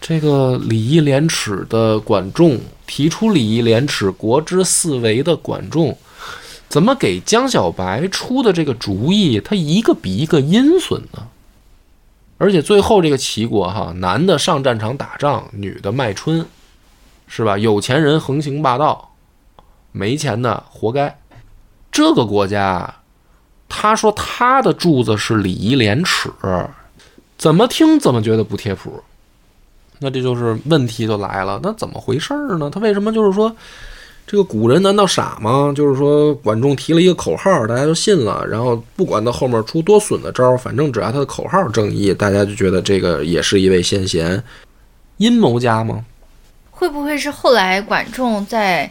[0.00, 5.96] 这个礼义廉耻的管仲提出礼义廉耻、国之四维的管仲，
[6.68, 11.28] 怎么给江小白出的这个主意，他一个比一个阴损呢？
[12.38, 16.46] 而且最后这个齐国哈，男的上战场打仗，女的卖春，
[17.28, 17.58] 是吧？
[17.58, 19.10] 有钱人横行霸道，
[19.92, 21.19] 没钱的活该。
[21.92, 22.94] 这个国家，
[23.68, 26.30] 他说他的柱子是礼义廉耻，
[27.36, 29.02] 怎么听怎么觉得不贴谱。
[29.98, 32.70] 那这就是问题就来了，那怎么回事儿呢？
[32.70, 33.54] 他为什么就是说，
[34.26, 35.72] 这个古人难道傻吗？
[35.76, 44.42] 就是说，管仲提了一个口号，大家就信了，然后不管他后面出多损的招儿，反正只要他的口号正义，大家就觉得这个也是一位先贤，
[45.18, 46.02] 阴谋家吗？
[46.70, 48.90] 会不会是后来管仲在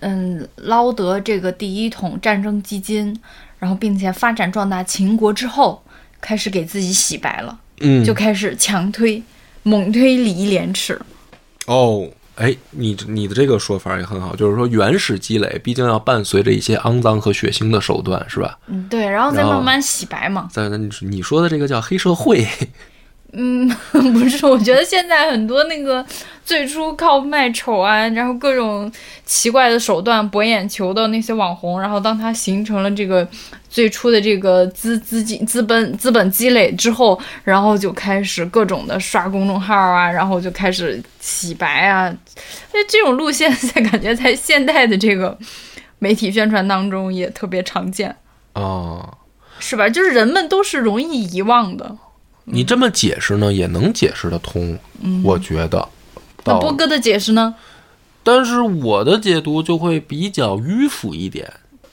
[0.00, 3.18] 嗯捞得这个第一桶战争基金，
[3.58, 5.82] 然后并且发展壮大秦国之后，
[6.20, 9.22] 开始给自己洗白了，嗯就开始强推、
[9.62, 11.00] 猛推礼义廉耻。
[11.66, 18.58] 哦，哎，你你的这个说法也很好，就是说原始积累毕竟要伴随着一些肮脏和血腥的手段，是吧？
[18.66, 20.48] 嗯，对，然后再慢慢洗白嘛。
[20.52, 22.46] 再那你你说的这个叫黑社会，
[23.32, 26.04] 嗯， 不是，我觉得现在很多那个
[26.50, 28.90] 最初靠卖丑啊，然后各种
[29.24, 33.24] 奇怪的手段博眼球的那些网红，然后当他形成了这个
[33.68, 42.12] 最初的这个资资金资本资本积累之后，然后就开始各种的刷公众号啊，然后就开始洗白啊，
[42.72, 45.38] 那这种路线在感觉在现代的这个
[46.00, 48.16] 媒体宣传当中也特别常见，
[48.54, 49.08] 啊。
[49.60, 49.88] 是吧？
[49.88, 51.96] 就是人们都是容易遗忘的。
[52.46, 54.76] 你这么解释呢，也能解释得通，
[55.22, 55.88] 我觉得。
[56.58, 57.54] 波哥的解释呢？
[58.22, 61.50] 但是我的解读就会比较迂腐一点。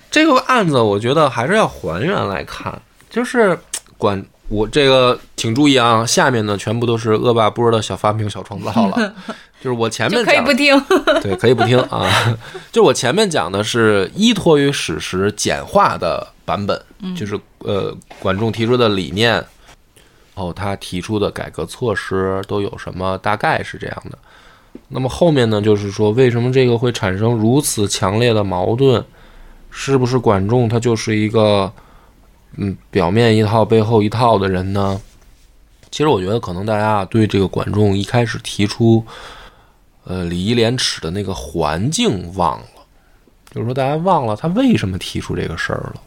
[0.09, 3.57] 这个案子，我觉得还是要还原来看，就是
[3.97, 9.13] 管我这个，请注意啊，下面呢全部都是恶霸波的小发明、小创造了。
[9.59, 10.79] 就是我前面可以讲不听。
[11.21, 12.37] 对，可以不听啊。
[12.71, 16.79] 就我前面讲的是依托于史实简化的版本，
[17.15, 19.45] 就是呃，管仲提出的理念，然
[20.35, 24.17] 后，他提出的改革措施都有什么，大概是这样的。
[24.87, 29.03] 那么后面呢，就是说为什么这个会产生如此强烈的矛盾？
[29.69, 31.71] 是不是管仲他就是一个
[32.55, 34.99] 嗯表面一套背后一套的人呢？
[35.91, 39.05] 其实我觉得可能大家对这个管仲一开始提出
[40.05, 42.65] 呃礼义廉耻的那个环境忘了，
[43.53, 46.01] 就是说大家忘了他为什么提出这个事儿了，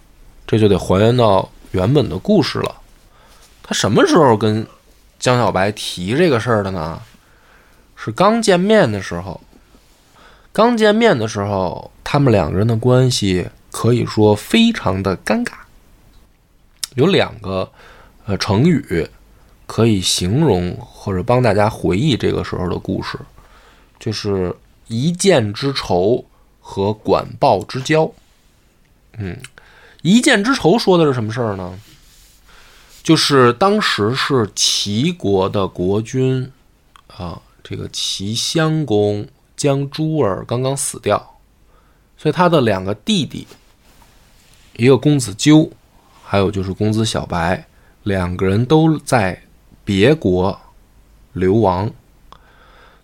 [0.46, 2.74] 这就得还原到原本的故事了。
[3.62, 4.66] 他什么时候跟
[5.18, 7.00] 江小白提这个事儿的呢？
[8.02, 9.38] 是刚见面的时候。
[10.52, 15.52] 刚见面的时候，他们两个人的关系可以说非常的尴尬。
[16.94, 17.70] 有两个
[18.24, 19.06] 呃成语
[19.66, 23.18] 可以形容或者帮大家回忆这个时候的故事，
[23.98, 24.56] 就是
[24.88, 26.24] 一箭之仇
[26.58, 28.10] 和管鲍之交。
[29.18, 29.38] 嗯，
[30.02, 31.78] 一箭之仇说的是什么事儿呢？
[33.02, 36.50] 就是当时是齐国的国君
[37.06, 41.38] 啊，这个齐襄公将朱儿刚刚死掉，
[42.18, 43.46] 所以他的两个弟弟，
[44.76, 45.70] 一个公子纠，
[46.24, 47.64] 还有就是公子小白，
[48.02, 49.44] 两个人都在
[49.84, 50.60] 别国
[51.32, 51.88] 流亡，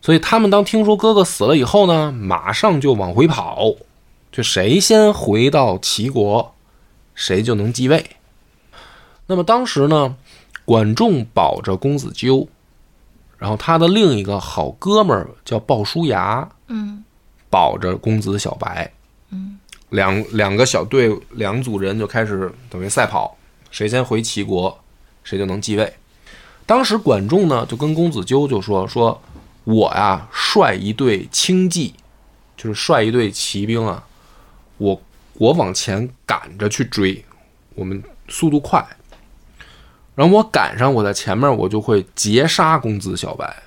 [0.01, 3.73] 所以他们当听说哥哥死了以后呢，马上就往回跑，
[4.33, 6.53] 就谁先回到齐国，
[7.15, 8.05] 谁就能继位。
[9.29, 10.17] 那么当时呢，
[10.65, 12.49] 管仲保着公子纠，
[13.39, 17.03] 然后他的另一个好哥们儿叫鲍叔牙，嗯。
[17.49, 18.93] 保着公子小白，
[19.31, 19.59] 嗯，
[19.91, 23.35] 两两个小队两组人就开始等于赛跑，
[23.71, 24.77] 谁先回齐国，
[25.23, 25.91] 谁就能继位。
[26.67, 29.19] 当时管仲呢就跟公子纠就说说，
[29.63, 31.95] 我呀率一队轻骑，
[32.57, 34.05] 就是率一队骑兵啊，
[34.77, 35.01] 我
[35.35, 37.25] 我往前赶着去追，
[37.77, 38.85] 我们速度快，
[40.17, 43.63] 然后我赶上我在前面，我就会截杀公子小白。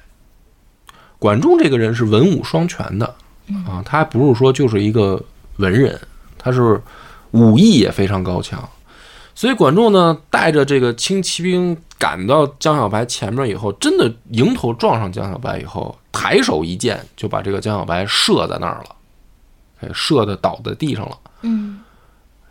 [1.17, 3.05] 管仲这个人是文武双全的
[3.67, 5.23] 啊，他还不是说就是一个
[5.57, 5.97] 文人，
[6.37, 6.81] 他是
[7.31, 8.67] 武艺也非常高强。
[9.35, 18.95] 所以管仲呢，带着这个轻骑兵赶到江小白前面以后，真的迎头撞上江小白以后，抬手一箭就把这个江小白射在那儿了，
[19.81, 21.17] 哎，射的倒在地上了。
[21.41, 21.81] 嗯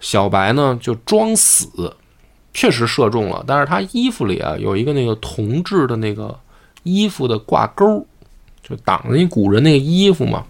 [0.01, 1.97] 小白呢就装死，
[2.59, 6.37] 确实射中了，但是他衣服里啊有一个那个铜制的那个
[6.83, 8.05] 衣服的挂钩，
[8.61, 10.45] 就挡着你古人那个衣服嘛，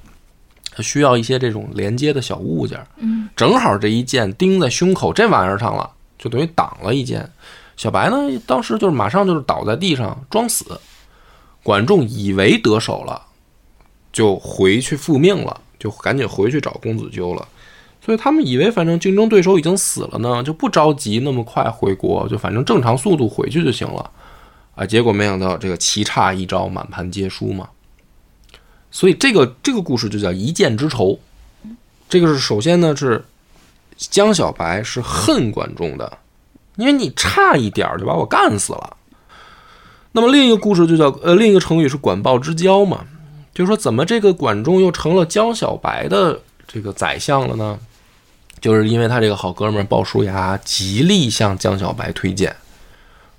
[0.71, 7.31] 他需要一些这种连接的小物件，嗯，正好这一箭钉在胸口这玩意儿上了，就等于挡了一箭。
[7.77, 8.17] 小白呢
[8.47, 10.81] 当时就是马上就是倒在地上装死，
[11.63, 13.21] 管仲以为得手了，
[14.15, 17.47] 就回去复命了，就赶紧回去找公子纠了。
[18.01, 24.11] 所以他们以为反正竞争对手已经死了呢，就不着急那么快回国，就反正正常速度回去就行了。
[24.75, 27.69] 啊，结果没想到这个棋差一招，满盘皆输嘛。
[28.91, 31.19] 所以这个这个故事就叫一箭之仇。
[32.09, 33.23] 这个是首先呢是
[33.97, 36.17] 江小白是恨管仲的，
[36.77, 38.97] 因为你差一点就把我干死了。
[40.13, 43.05] 那么另一个故事就叫呃另一个成语是管鲍之交嘛，
[43.53, 47.79] 就是说怎么这个管仲又成了江小白的这个宰相了呢？
[48.61, 52.55] 就是因为他这个好哥们儿鲍叔牙极力向江小白推荐，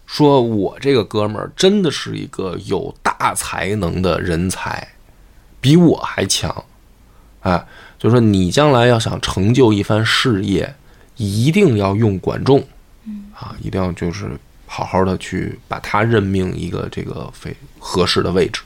[0.06, 4.88] 说我这个哥们儿真的是一个有大才能的人才，
[5.62, 6.66] 比我还强，
[7.42, 7.66] 哎，
[7.98, 10.74] 就说你将来要想成就一番事业，
[11.18, 12.66] 一定要用管仲，
[13.34, 14.32] 啊，一定要就是
[14.66, 18.62] 好好的去把他任命一个这个非合适的位置。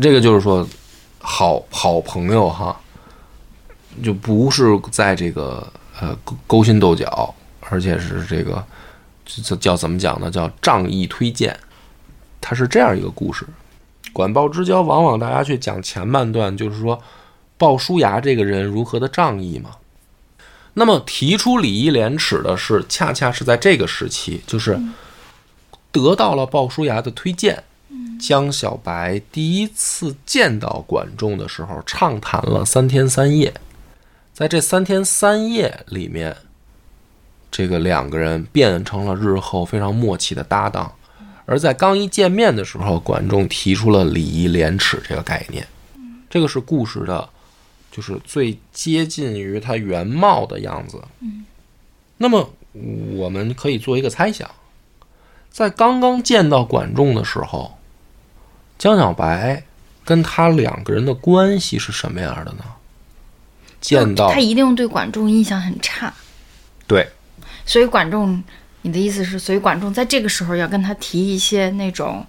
[0.00, 0.66] 这个就是说，
[1.18, 2.80] 好好朋友哈，
[4.02, 5.66] 就不是在这个
[6.00, 7.34] 呃勾勾心斗角，
[7.68, 8.64] 而且是这个
[9.24, 10.30] 这这叫怎么讲呢？
[10.30, 11.58] 叫仗义推荐，
[12.40, 13.46] 它是这样一个故事。
[14.12, 17.02] 管鲍之交往往大家去讲前半段，就是说
[17.56, 19.70] 鲍叔牙这个人如何的仗义嘛。
[20.74, 24.80] 那么提出礼义廉耻的是，恰恰是在这个时期，就是
[25.90, 27.64] 得到了鲍叔牙的推荐。
[28.20, 33.52] 江小白第一次见到管仲的时候，畅谈了三天三夜。
[34.32, 36.34] 在这三天三夜里面，
[37.50, 40.92] 这个两个人变成了日后非常默契的搭档。
[41.44, 45.66] 而在刚一见面的时候，管仲提出了礼义廉耻这个概念。
[46.30, 47.28] 这个是故事的，
[47.90, 51.02] 就是最接近于它原貌的样子。
[52.16, 52.48] 那么
[53.16, 54.50] 我们可以做一个猜想，
[55.50, 57.76] 在刚刚见到管仲的时候，
[58.78, 59.64] 江小白
[60.06, 62.64] 跟他两个人的关系是什么样的呢？
[63.82, 66.10] 见到他一定对管仲印象很差，
[66.86, 67.06] 对，
[67.66, 68.42] 所以管仲，
[68.80, 72.24] 你的意思是，所以管仲在这个时候要跟他提一些那种，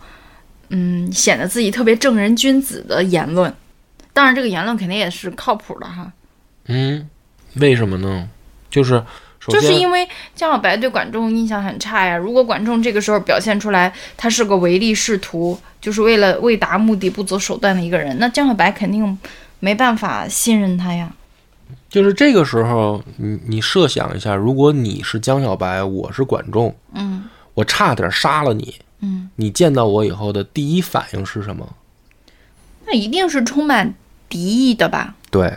[0.70, 3.54] 嗯，显得自己特别正人君子的言论。
[4.12, 6.12] 当然，这个言论肯定也是靠谱的哈。
[6.66, 7.08] 嗯，
[7.56, 8.28] 为什么呢？
[8.70, 9.04] 就是
[9.48, 12.18] 就是因为江小白对管仲印象很差呀。
[12.18, 19.18] 如果管仲这个时候表现出来他是个唯利是图，就是为了为达目的不择手段的一个人，那江小白肯定
[19.60, 21.12] 没办法信任他呀。
[21.94, 31.72] 就是这个时候，你你设想一下，如果你是江小白，我是管仲，嗯我差点杀了你，嗯，你见到我以后的第一反应是什么？
[32.88, 33.94] 那一定是充满
[34.28, 35.14] 敌意的吧？
[35.30, 35.56] 对，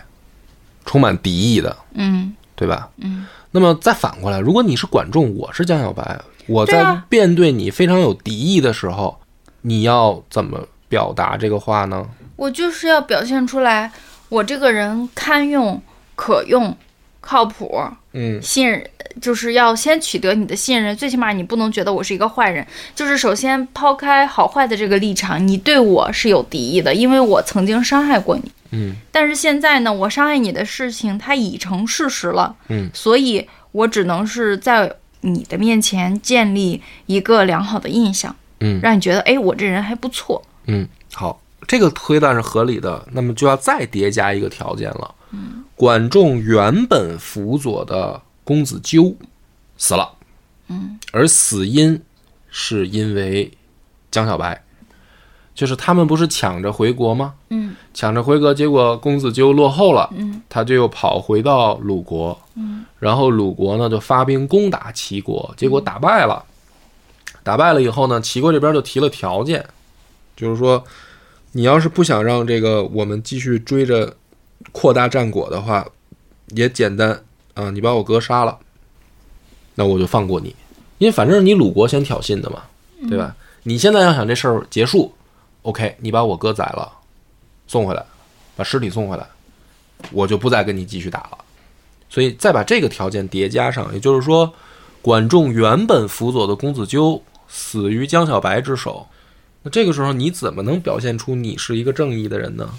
[0.84, 2.90] 充满敌意的，嗯对吧？
[2.98, 3.26] 嗯。
[3.50, 9.18] 那么再反过来，如果你是管仲，我是江小白，我在面对你非常有敌意的时候，
[9.62, 12.06] 你要怎么表达这个话呢？
[12.36, 13.90] 我就是要表现出来，
[14.28, 15.80] 我这个人堪用、
[16.16, 16.76] 可用、
[17.20, 17.80] 靠谱、
[18.12, 18.84] 嗯信任，
[19.20, 20.96] 就是要先取得你的信任。
[20.96, 22.66] 最起码你不能觉得我是一个坏人。
[22.94, 28.50] 就是首先抛开好坏的这个立场，你对我是有敌意的，因为我曾经伤害过你。
[28.72, 40.42] 嗯但是现在呢，我伤害你的事情它已成事实了，嗯，所以我只能是在你的面前建立一个良好的印象，嗯让你觉得，哎，我这人还不错。
[40.66, 45.14] 嗯，好，这个推断是合理的，那么就要再叠加一个条件了。
[45.30, 49.14] 嗯，管仲原本辅佐的公子纠
[49.76, 50.10] 死了，
[50.68, 52.02] 嗯，而死因
[52.48, 53.50] 是因为
[54.10, 54.64] 江小白，
[55.54, 57.34] 就是他们不是抢着回国吗？
[57.50, 57.74] 嗯。
[57.92, 60.42] 抢着回国，结果公子纠落后了，嗯。
[60.48, 62.84] 他就又跑回到鲁国，嗯。
[62.98, 66.42] 然后鲁国呢就发兵攻打齐国，结果打败了。
[67.42, 69.64] 打败了以后呢，齐国这边就提了条件，
[70.34, 70.82] 就是说，
[71.52, 74.14] 你要是不想让这个我们继续追着
[74.72, 75.86] 扩大战果的话，
[76.48, 77.22] 也简单
[77.54, 78.58] 啊，你把我哥杀了，
[79.74, 80.54] 那我就放过你，
[80.98, 82.62] 因为反正你鲁国先挑衅的嘛，
[83.08, 83.34] 对吧？
[83.62, 85.12] 你现在要想这事儿结束
[85.62, 86.90] ，OK，你把我哥宰了，
[87.66, 88.04] 送回来，
[88.54, 89.26] 把尸体送回来，
[90.12, 91.38] 我就不再跟你继续打了。
[92.08, 94.52] 所以再把这个条件叠加上，也就是说，
[95.02, 99.06] 管仲原本辅佐的公子纠死于江小白之手，
[99.62, 102.72] 那这个时候你怎么能表现出你是一个正义的人呢？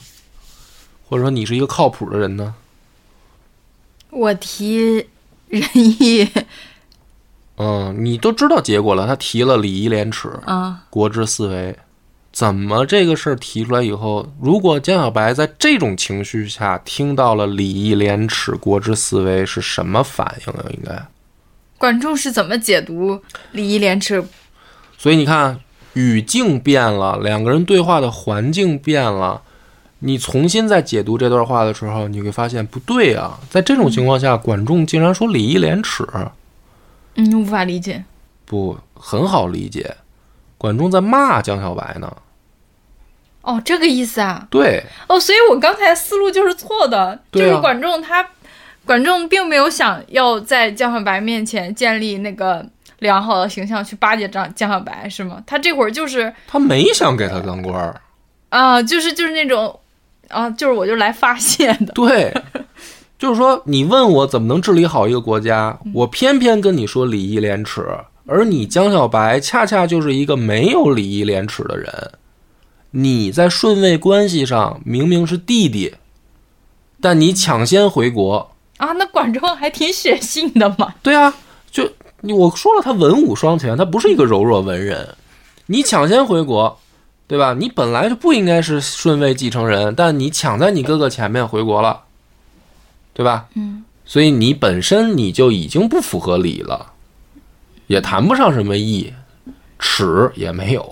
[1.08, 2.54] 或者说你是一个靠谱的人呢？
[4.10, 5.08] 我提
[5.48, 6.28] 仁义，
[7.58, 11.78] 嗯，你都知道结果了，他提了礼义廉耻，嗯，国之四维，
[12.32, 20.66] 怎么这个事儿提出来以后，如果江小白在这种情绪下听到了礼义廉耻、国之四维，是什么反应啊？
[20.72, 21.06] 应该，
[21.78, 24.24] 观众是怎么解读礼义廉耻？
[24.98, 25.60] 所以你看，
[25.94, 29.42] 语境变了，两个人对话的环境变了，
[30.00, 33.40] 你重新再解读这段话的时候，你会发现不对啊！
[33.50, 36.08] 在这种情况下，管仲竟然说礼义廉耻，
[37.16, 38.04] 嗯，无法理解。
[38.46, 39.98] 不很好理解，
[40.58, 42.16] 管仲在骂江小白呢。
[43.42, 44.48] 哦，这个意思啊。
[44.50, 48.28] 对，哦，所以我刚才思路就是错的，啊就是管仲他，
[48.86, 52.66] 管仲并没有想要在江小白面前建立那个
[53.00, 55.44] 良好的形象去巴结江江小白，是吗？
[55.48, 58.00] 他这会儿就是他没想给他当官儿。
[58.50, 59.78] 啊，就是就是那种
[60.30, 61.94] 啊，就是我就来发泄的。
[61.94, 62.34] 对，
[63.18, 67.86] 就是说，你问我怎么能治理好一个国家，我偏偏跟你说礼义廉耻，
[68.26, 72.12] 而你江小白恰恰就是一个没有礼义廉耻的人。
[72.92, 75.96] 你在顺位关系上明明是弟弟，
[77.02, 80.94] 但你抢先回国，啊，那管仲还挺血性的嘛。
[81.04, 81.34] 对啊，
[81.70, 81.90] 就
[82.22, 85.16] 你我说了，他文武双全，他不是一个柔弱文人。
[85.68, 86.80] 你抢先回国，
[87.28, 87.54] 对吧？
[87.54, 92.04] 你本来就不应该是顺位继承人，但你抢在你哥哥前面回国了，
[93.14, 93.48] 对吧？
[93.56, 96.94] 嗯，所以你本身你就已经不符合礼了，
[97.88, 99.14] 也谈不上什么义，
[99.78, 100.90] 耻也没有，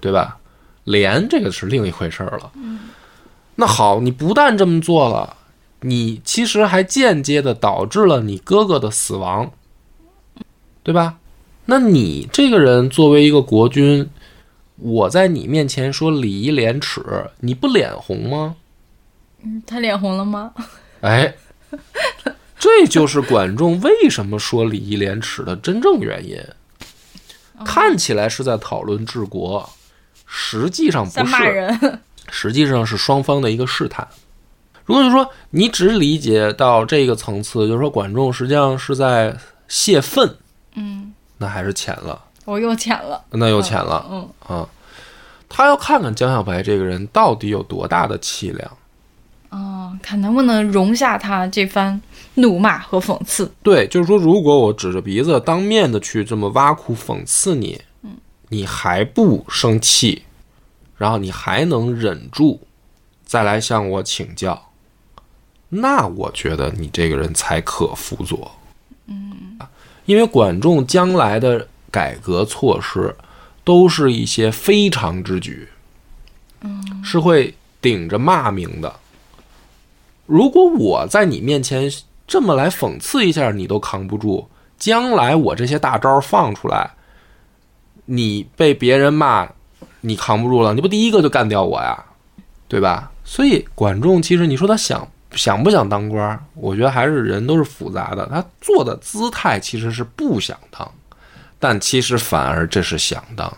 [0.00, 0.38] 对吧？
[0.82, 2.50] 廉这个是另一回事儿了。
[3.54, 5.36] 那好，你不但这么做了，
[5.82, 9.52] 你其实还间接的导致了你哥哥的死亡，
[10.82, 11.18] 对吧？
[11.66, 14.08] 那你这个人作为一个国君，
[14.78, 17.02] 我在你面前说礼义廉耻，
[17.40, 18.56] 你不脸红吗？
[19.42, 20.52] 嗯，他脸红了吗？
[21.00, 21.34] 哎，
[22.58, 26.40] 这就是管仲为什么说礼义廉耻的真正原因。
[27.64, 29.68] 看起来是在讨论治国，
[30.26, 32.00] 实际上不是，人。
[32.30, 34.06] 实际上是双方的一个试探。
[34.84, 40.36] 如果就说你只理解到这个层次，就是说管仲实际上是在泄愤，
[40.74, 43.22] 嗯，那还是浅了，我又浅了。
[43.32, 44.06] 那又浅了。
[44.10, 44.66] 嗯啊，
[45.50, 48.70] 他要看看江小白这个人到底有多大的气量。
[49.50, 52.00] 哦，看能不能容下他这番
[52.34, 53.52] 怒骂和讽刺。
[53.62, 57.80] 对，就是说，如果我指着鼻子当面的去这么挖苦讽刺你，
[58.48, 60.22] 你还不生气，
[60.96, 62.60] 然后你还能忍住，
[63.26, 64.70] 再来向我请教，
[65.68, 68.50] 那我觉得你这个人才可辅佐。
[69.06, 69.58] 嗯，
[70.04, 73.14] 因为管仲将来的改革措施
[73.64, 75.68] 都是一些非常之举，
[76.60, 78.94] 嗯，是会顶着骂名的。
[80.26, 81.90] 如果我在你面前
[82.26, 84.46] 这么来讽刺一下，你都扛不住，
[84.78, 86.90] 将来我这些大招放出来，
[88.04, 89.48] 你被别人骂，
[90.02, 92.04] 你扛不住了，你不第一个就干掉我呀，
[92.68, 93.10] 对吧？
[93.24, 100.90] 所以管仲其实你说他想想不想当官，我觉得还是人都是复杂的，他做的姿态其实是不想当，
[101.58, 103.52] 但其实反而这是想当。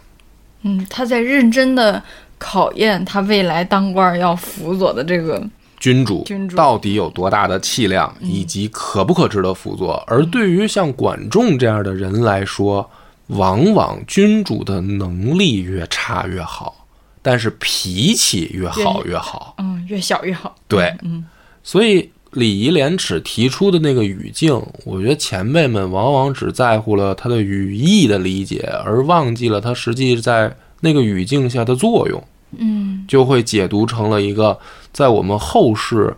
[0.62, 2.03] 嗯，他在认真的
[2.38, 5.42] 考验他未来当官儿要辅佐的这个。
[5.78, 9.94] 君主君主到底有多大的气量，以及可不可值得辅佐。
[10.07, 12.90] 而对于像管仲这样的人来说，
[13.28, 16.86] 往往君主的能力越差越好，
[17.22, 19.55] 但是脾气越好越好。
[19.57, 20.55] 嗯，越小越好。
[20.68, 21.24] 对，嗯，
[21.62, 24.55] 所以礼仪廉耻提出的那个语境，
[24.85, 32.22] 我觉得前辈们往往只在乎了他的语义的理解，而忘记了他实际在那个语境下的作用。
[32.59, 34.59] 嗯，就会解读成了一个
[34.93, 36.12] 在我们后世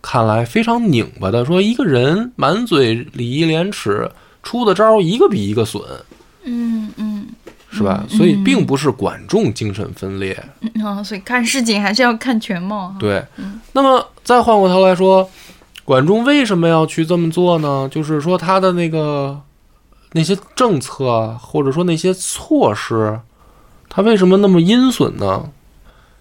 [0.00, 4.10] 看来非常拧巴的，说一个人满嘴礼仪廉耻，
[4.42, 5.82] 出的招儿一个比一个损，
[6.44, 7.07] 嗯嗯
[7.78, 8.04] 是吧？
[8.08, 12.96] 所以并不是管仲精神分裂，嗯啊，所以看事情还是要看全貌哈。
[12.98, 13.24] 对。
[13.72, 15.28] 那么再换过头来说，
[15.84, 17.88] 管仲为什么要去这么做呢？
[17.90, 19.40] 就是说他的那个
[20.12, 23.20] 那些政策，或者说那些措施，
[23.88, 25.48] 他为什么那么阴损呢？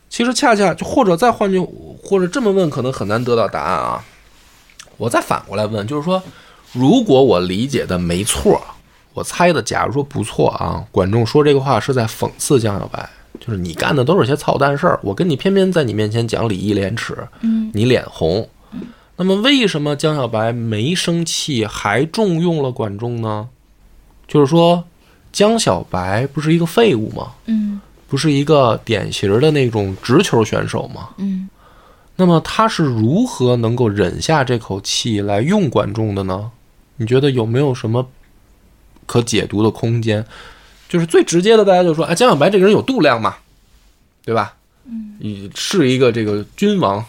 [0.09, 1.59] 其实恰恰就或者再换句，
[2.01, 4.03] 或者这么问，可能很难得到答案啊。
[4.95, 6.23] 我再反过来问，就是说，
[6.71, 8.61] 如果我理解的没错，
[9.17, 13.09] 我猜的，假如说不错啊，管仲说这个话是在讽刺江小白，
[13.39, 18.47] 就是你干的都是些操蛋事儿，我跟你偏偏在你面前讲礼义廉耻，嗯，你脸红。
[19.15, 23.49] 那么为什么江小白没生气，还重用了管仲呢？
[24.27, 24.83] 就是说，
[25.31, 27.31] 江小白不是一个废物吗？
[27.47, 31.09] 嗯不是一个典型的那种直球选手吗？
[31.17, 31.49] 嗯
[32.15, 36.51] 那么他是如何能够忍下这口气来用管仲的呢？
[36.97, 38.07] 你觉得有没有什么
[39.07, 40.23] 可解读的空间？
[40.87, 43.35] 就是最直接的，大家就说，哎，江小白这个人有度量嘛，
[44.23, 44.53] 对吧？
[44.85, 47.03] 嗯，你是一个这个君王，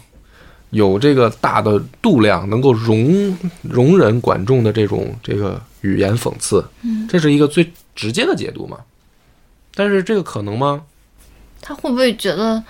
[0.71, 8.79] 有这个大的度量，能够容容忍管仲的这种这个语言讽刺，嗯，这是一个最直接的解读嘛。
[9.73, 10.83] 但是这个可能吗？
[11.61, 12.61] 他会不会觉得，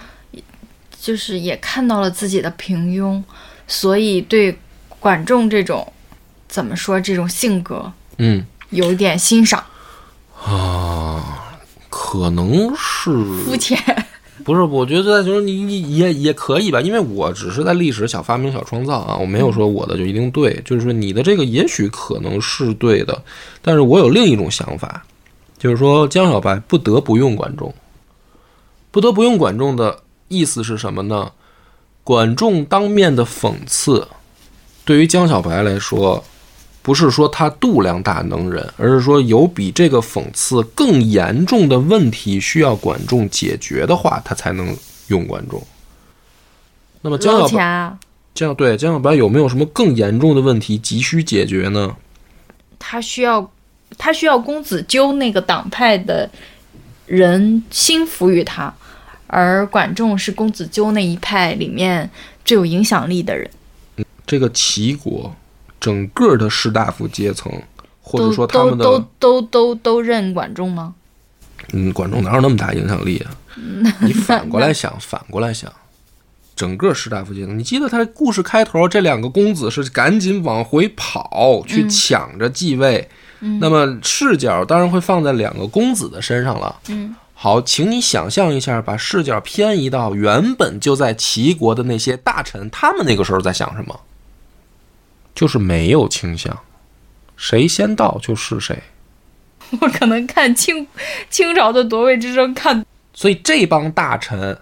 [1.02, 3.24] 就是也看到了自己的平庸，
[3.68, 4.56] 所以对
[5.00, 5.92] 管仲这种
[6.48, 9.64] 怎么说这种性格嗯有一点欣赏、
[10.44, 11.52] 啊，
[11.90, 13.12] 可能是
[13.46, 13.78] 肤浅？
[14.46, 23.22] 不是，我觉得就是你你也也可以吧，因为我只是在历史小发明小创造啊，我没有说我的就一定对，就是说你的这个也许可能是对的，
[23.62, 25.04] 但是我有另一种想法，
[25.58, 27.74] 就是说江小白不得不用管仲，
[28.92, 30.00] 不得不用管仲的
[30.30, 31.32] 意思是什么呢？
[32.06, 34.08] 管仲当面的讽刺，
[34.86, 36.24] 对于江小白来说，
[36.82, 44.76] 不是说他度量大能忍，而是说有比这个讽刺更严重的问题需要管仲解决的话，他才能
[45.08, 45.62] 用管仲。
[47.02, 47.98] 那么江小白！
[48.34, 51.96] 江对江小白有没有什么更严重的问题急需解决呢？
[52.78, 53.52] 他需要
[53.98, 56.30] 他需要公子纠那个党派的
[57.06, 58.74] 人心服于他，
[59.28, 62.10] 而管仲是公子纠那一派里面
[62.46, 63.50] 最有影响力的人，
[64.26, 65.36] 这个齐国
[65.80, 67.52] 整个的士大夫阶层，
[68.02, 70.96] 或者说他们的都都都都都认管仲吗？
[71.74, 73.32] 嗯，管仲哪有那么大影响力啊？
[74.02, 75.72] 你反过来想，反过来想，
[76.56, 83.08] 整个士大夫阶层，你记得他故事开头这两个公子是赶紧往回跑去抢着继位，
[83.60, 86.76] 那么视角当然会放在两个公子的身上了。
[86.88, 94.00] 嗯，好，请你想象一下，把视角偏移到原本就在齐国的那些大臣，他们那个时候在想什么？
[95.40, 96.60] 就是没有倾向，
[97.38, 98.78] 谁先到就是谁。
[99.80, 100.86] 我可能看清
[101.30, 104.60] 清朝的夺位之争看，所以这帮大臣，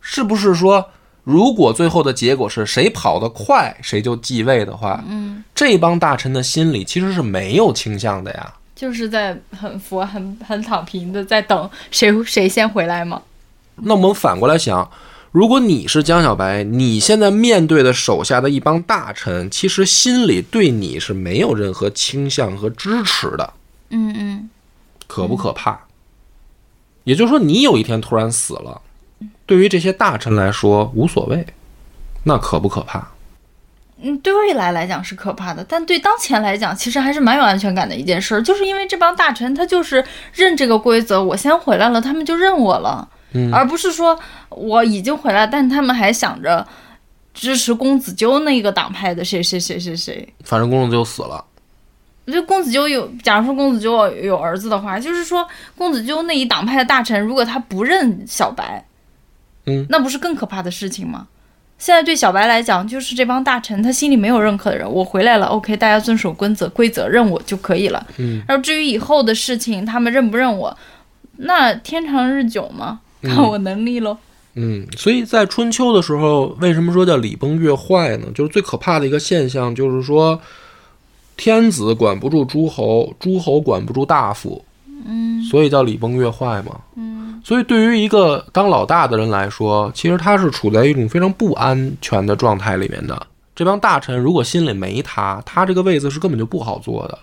[0.00, 0.88] 是不是说，
[1.24, 8.54] 如果最后的结果是谁跑得快，谁就继位的话，嗯，这帮大臣的心里其实是没有倾向的呀。
[8.76, 13.20] 就是在很佛很很躺平的在等谁谁先回来吗？
[13.82, 14.88] 那我们反过来想，
[15.34, 23.52] 如果你是江小白，你现在面对的手下的一帮大臣，其实心里对你是没有任何倾向和支持的，
[23.90, 24.50] 嗯嗯，
[25.08, 25.86] 可不可怕？
[27.02, 28.80] 也就是说，你有一天突然死了，
[29.44, 31.44] 对于这些大臣来说无所谓，
[32.22, 33.08] 那可不可怕？
[34.00, 38.40] 嗯，对未来来讲是可怕的，但对当前来讲，其实还是蛮有安全感的一件事儿。
[38.40, 44.18] 就是因为这帮大臣他就是认这个规则，我先回来了，他们就认我了，嗯而不是说
[44.48, 46.66] 我已经回来，但他们还想着
[47.34, 50.26] 支持公子纠那个党派的谁谁谁谁谁。
[50.44, 51.44] 反正公子纠死了。
[52.26, 58.82] 我觉得公子纠有，假如说公子纠有儿子的话，就是说公子纠那一党派的大臣，如果他不认小白，
[59.66, 61.26] 嗯，那不是更可怕的事情吗？
[61.76, 68.06] 现在对小白来讲，就是这帮大臣他心里没有认可的人，我回来了，OK，大家遵守规则，规则认我就可以了。
[68.16, 70.74] 嗯，然后至于以后的事情，他们认不认我，
[71.36, 74.16] 那天长日久嘛，看我能力喽。
[74.54, 78.28] 嗯，所以在春秋的时候，为什么说叫礼崩乐坏呢？
[78.34, 80.40] 就是最可怕的一个现象，就是说
[81.36, 84.64] 天子管不住诸侯，诸侯管不住大夫，
[85.06, 86.80] 嗯所以叫礼崩乐坏嘛。
[86.96, 93.26] 嗯所以对于一个当老大的人来说，其实他是处在一种非常不安全的状态里面的。
[93.54, 97.18] 这帮大臣如果心里没他，他这个位子是根本就不好做的。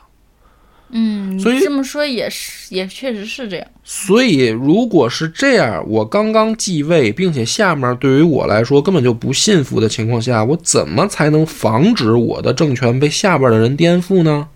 [0.91, 3.67] 嗯，所以这么说也是，也确实是这样。
[3.83, 14.49] 所以，如果是这样，我刚刚继位，并且下面对于我来说根本就不信服的情况下，我怎么才能防止我的政权被下边的人颠覆呢？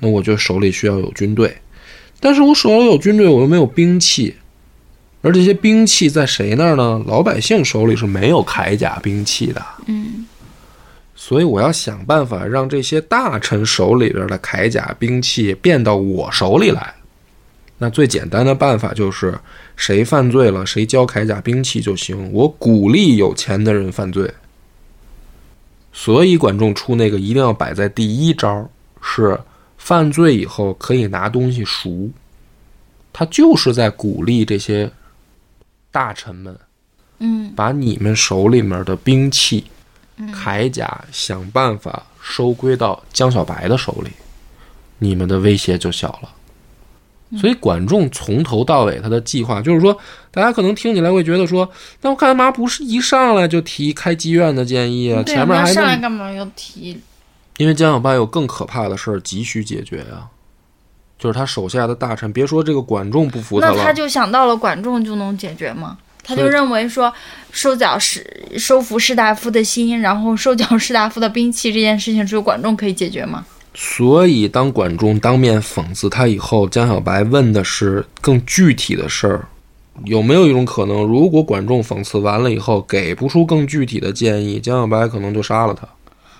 [0.00, 1.58] 那我就手里需要有军队，
[2.20, 4.36] 但是我手里有军队，我又没有兵器，
[5.22, 7.02] 而这些兵器在谁那儿呢？
[7.06, 9.62] 老百姓手里是没有铠甲兵器的。
[9.86, 10.26] 嗯
[11.22, 16.94] 所以我要想办法让这些大臣手里边的铠甲兵器变到我手里来。
[17.76, 19.38] 那最简单的办法就是，
[19.76, 22.32] 谁犯罪了，谁交铠甲兵器就行。
[22.32, 24.32] 我鼓励有钱的人犯罪。
[25.92, 28.70] 所以管仲出那个一定要摆在第一招，
[29.02, 29.38] 是
[29.76, 32.10] 犯罪以后可以拿东西赎。
[33.12, 34.90] 他就是在鼓励这些
[35.90, 36.58] 大臣们
[37.18, 39.64] 嗯把你们手里面的兵器、
[40.32, 44.10] 铠甲想办法收归到江小白的手里，
[44.98, 46.30] 你们的威胁就小了。
[47.38, 49.96] 所以管仲从头到尾他的计划就是说，
[50.32, 55.22] 大家可能听起来会觉得说，那我干嘛不是一上来就提开妓院的建议啊？
[55.22, 57.00] 前面还那上来，干嘛要提？
[57.58, 60.26] 因为江小白有更可怕的事儿急需解决呀、
[61.18, 65.98] 就是他手下的大臣，别说这个管仲不服他了，那他就想到了管仲就能解决吗？
[66.22, 67.12] 他就认为说
[67.50, 68.24] 收缴士
[68.56, 73.44] 收服士大夫的心，然后收缴士大夫的兵器这件事情，只有管仲可以解决吗？
[73.72, 79.46] 所以，当管仲当面讽刺他以后，江小白问的是更具体的事儿。
[80.04, 85.86] 有没有一种可能，如果管仲讽刺完了以后给不出更具体的建议，江小白可能就杀了他？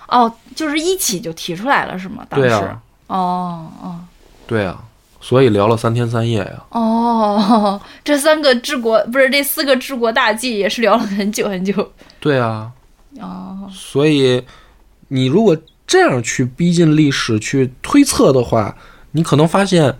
[0.07, 2.25] 哦，就是一起就提出来了是吗？
[2.27, 3.99] 当时，对啊，哦哦
[4.45, 4.83] 对啊，
[5.21, 6.63] 所以聊了三天三夜呀。
[6.71, 11.93] 哦，这三个治国不是这四个治国大计也是聊了很久很久。
[12.19, 12.71] 对啊，
[13.19, 14.43] 哦，所以
[15.09, 15.55] 你如果
[15.85, 18.75] 这样去逼近历史去推测的话，
[19.11, 19.95] 你可能发现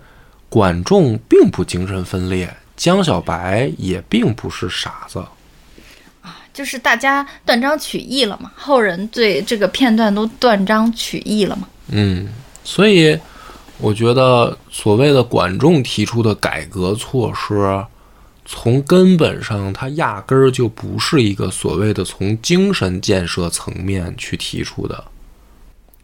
[0.48, 5.22] 管仲并不精神分裂，江小白也并不是傻子。
[6.52, 11.66] 就是大家断章取义了嘛，后人对这个片段都断章取义了嘛。
[11.88, 12.28] 嗯，
[12.62, 13.18] 所以
[13.82, 17.84] 我觉得所谓的管仲提出的改革措施，
[18.46, 25.04] 从根本上它压根儿就不是一个所谓的从精神建设层面去提出的，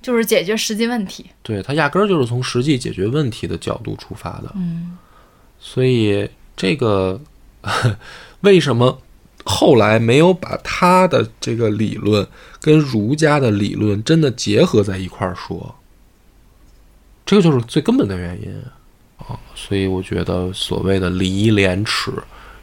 [0.03, 1.27] 就是解决实际问题。
[1.43, 4.53] 对，它压根儿就是从实际解决问题的角度出发的。
[4.57, 4.99] 嗯
[5.61, 7.21] 所以这个
[8.43, 9.01] 为什么
[9.45, 12.27] 后来没有把他的这个理论
[12.61, 15.75] 跟儒家的理论真的结合在一块儿说？
[17.29, 18.51] 这个就是最根本的原因
[19.19, 19.39] 啊。
[19.55, 22.11] 所以我觉得所谓的礼义廉耻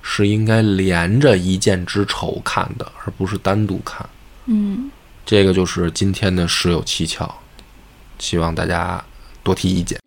[0.01, 4.09] 是应该连着一箭之仇看的，而不是单独看。
[4.45, 4.89] 嗯，
[5.23, 7.31] 这个就是今天的十有蹊跷，
[8.17, 9.03] 希望大家
[9.43, 9.99] 多提意见。